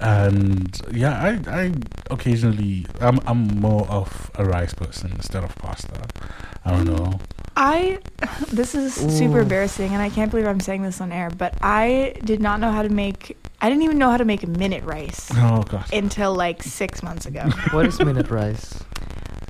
And 0.00 0.80
yeah, 0.92 1.22
I, 1.46 1.60
I 1.62 1.72
occasionally 2.10 2.86
I'm 3.00 3.20
I'm 3.26 3.46
more 3.60 3.86
of 3.88 4.30
a 4.34 4.44
rice 4.44 4.74
person 4.74 5.12
instead 5.12 5.44
of 5.44 5.54
pasta. 5.56 5.94
I 6.64 6.70
don't 6.72 6.84
know. 6.86 7.20
I 7.56 7.98
this 8.50 8.74
is 8.74 8.94
super 8.94 9.40
embarrassing 9.40 9.92
and 9.92 10.02
I 10.02 10.08
can't 10.10 10.30
believe 10.30 10.46
I'm 10.46 10.60
saying 10.60 10.82
this 10.82 11.00
on 11.00 11.12
air, 11.12 11.30
but 11.30 11.54
I 11.62 12.14
did 12.24 12.40
not 12.40 12.58
know 12.60 12.70
how 12.72 12.82
to 12.82 12.88
make 12.88 13.36
I 13.60 13.68
didn't 13.68 13.84
even 13.84 13.98
know 13.98 14.10
how 14.10 14.16
to 14.16 14.24
make 14.24 14.42
a 14.42 14.48
minute 14.48 14.82
rice 14.82 15.30
Oh 15.36 15.62
god. 15.62 15.84
until 15.92 16.34
like 16.34 16.62
6 16.64 17.02
months 17.04 17.26
ago. 17.26 17.48
What 17.70 17.86
is 17.86 17.98
minute 18.00 18.28
rice? 18.30 18.82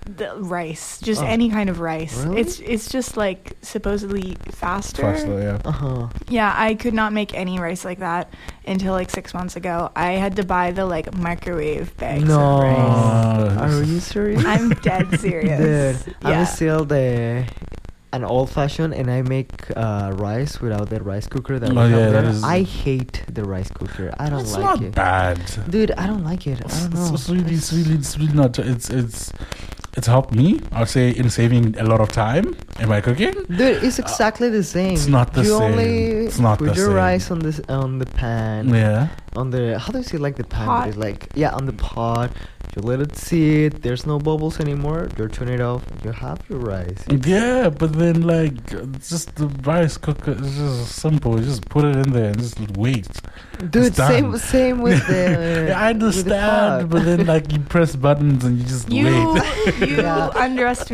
The 0.05 0.35
rice, 0.37 0.99
just 1.01 1.23
Oh. 1.23 1.27
any 1.27 1.49
kind 1.49 1.71
of 1.71 1.79
rice. 1.81 2.17
Really? 2.25 2.41
It's 2.41 2.59
it's 2.61 2.89
just 2.91 3.17
like 3.17 3.57
supposedly 3.63 4.37
faster. 4.51 5.03
Faster, 5.03 5.41
yeah. 5.41 5.59
Uh 5.65 5.71
huh. 5.73 6.09
Yeah, 6.29 6.53
I 6.57 6.75
could 6.75 6.95
not 6.95 7.13
make 7.13 7.35
any 7.35 7.59
rice 7.61 7.85
like 7.85 8.01
that 8.01 8.33
until 8.67 8.93
like 8.95 9.11
six 9.11 9.33
months 9.33 9.57
ago. 9.57 9.91
I 9.95 10.13
had 10.13 10.37
to 10.37 10.45
buy 10.45 10.73
the 10.73 10.87
like 10.87 11.15
microwave 11.17 11.97
bags 11.97 12.25
No, 12.25 12.41
of 12.41 13.57
rice. 13.57 13.73
are 13.75 13.83
you 13.85 14.01
serious? 14.01 14.45
I'm 14.45 14.71
dead 14.83 15.21
serious. 15.21 16.03
Dude, 16.05 16.17
yeah. 16.23 16.41
I'm 16.41 16.47
still 16.47 16.85
the 16.85 17.47
an 18.15 18.25
old 18.25 18.51
fashioned, 18.51 18.93
and 18.93 19.11
I 19.11 19.23
make 19.23 19.71
uh, 19.75 20.13
rice 20.17 20.61
without 20.61 20.91
the 20.91 21.01
rice 21.03 21.27
cooker. 21.27 21.59
That 21.59 21.71
we 21.71 21.79
Oh, 21.79 21.81
have 21.81 21.91
yeah, 21.91 22.11
that 22.11 22.21
there. 22.23 22.31
is- 22.31 22.43
I 22.45 22.63
hate 22.63 23.23
the 23.33 23.43
rice 23.45 23.71
cooker. 23.71 24.13
I 24.19 24.29
don't 24.29 24.41
It's 24.41 24.53
like 24.53 24.63
not 24.63 24.83
it. 24.83 24.95
bad. 24.95 25.41
Dude, 25.71 25.93
I 25.93 26.07
don't 26.07 26.23
like 26.23 26.47
it. 26.47 26.61
I 26.63 26.69
don't 26.69 26.93
know. 26.93 27.03
It's, 27.15 27.23
it's 27.23 27.31
really, 27.31 27.55
it's 27.55 27.73
really, 27.73 27.95
it's 27.95 28.19
really 28.19 28.35
not. 28.35 28.59
It's 28.59 28.91
it's 28.91 29.33
it's 29.97 30.07
helped 30.07 30.35
me. 30.35 30.61
I'd 30.73 30.89
say 30.89 31.11
in 31.11 31.29
saving 31.31 31.79
a 31.79 31.85
lot 31.85 32.01
of 32.01 32.09
time 32.11 32.57
in 32.81 32.89
my 32.89 33.01
cooking. 33.01 33.33
Dude, 33.49 33.83
it's 33.85 33.99
exactly 33.99 34.49
the 34.49 34.63
same. 34.65 34.95
it's 34.95 35.07
not 35.07 35.33
the 35.35 35.43
you 35.43 35.49
same. 35.59 35.63
only 35.63 36.11
It's 36.27 36.39
not 36.39 36.59
put 36.59 36.71
the 36.71 36.75
your 36.75 36.87
same. 36.87 36.95
rice 36.97 37.31
on 37.31 37.39
this 37.41 37.61
on 37.69 37.99
the 37.99 38.07
pan. 38.07 38.69
Yeah. 38.71 39.09
On 39.37 39.51
the 39.51 39.79
how 39.79 39.93
do 39.93 39.99
you 39.99 40.05
say 40.05 40.19
like 40.19 40.37
the 40.37 40.45
pan? 40.45 40.67
Pot. 40.67 40.89
It's 40.89 40.97
like 40.97 41.29
yeah, 41.35 41.51
on 41.53 41.67
the 41.67 41.73
pot. 41.75 42.31
You 42.75 42.81
let 42.83 43.01
it 43.01 43.15
sit. 43.17 43.83
There's 43.83 44.07
no 44.07 44.19
bubbles 44.19 44.59
anymore. 44.59 45.09
You 45.19 45.29
turn 45.29 45.49
it 45.49 45.61
off. 45.61 45.83
You 46.05 46.13
have 46.13 46.41
your 46.49 46.59
rice. 46.59 47.05
Yeah, 47.09 47.69
but 47.69 47.93
then 47.93 48.23
like 48.23 48.55
just 49.01 49.35
the 49.37 49.49
rice 49.65 49.99
cooker 49.99 50.33
is 50.33 50.57
just 50.57 50.93
simple. 50.93 51.39
You 51.39 51.45
just 51.45 51.69
put 51.69 51.85
it 51.85 51.97
in 51.97 52.13
there 52.13 52.31
and 52.31 52.39
just 52.39 52.59
wait. 52.79 53.07
Dude, 53.59 53.77
It's 53.87 53.97
done. 53.99 54.11
same 54.11 54.37
same 54.39 54.81
with 54.81 55.07
the. 55.07 55.67
Yeah, 55.69 55.79
I 55.87 55.93
with 55.93 56.01
the 56.25 56.35
understand, 56.35 56.89
but 56.91 57.05
then 57.05 57.27
like 57.27 57.53
you 57.53 57.61
press 57.61 57.95
buttons 57.95 58.43
and 58.45 58.59
you 58.59 58.65
just 58.65 58.91
You 58.91 59.05
wait. 59.05 59.79
you 59.91 60.01
underestimate 60.07 60.91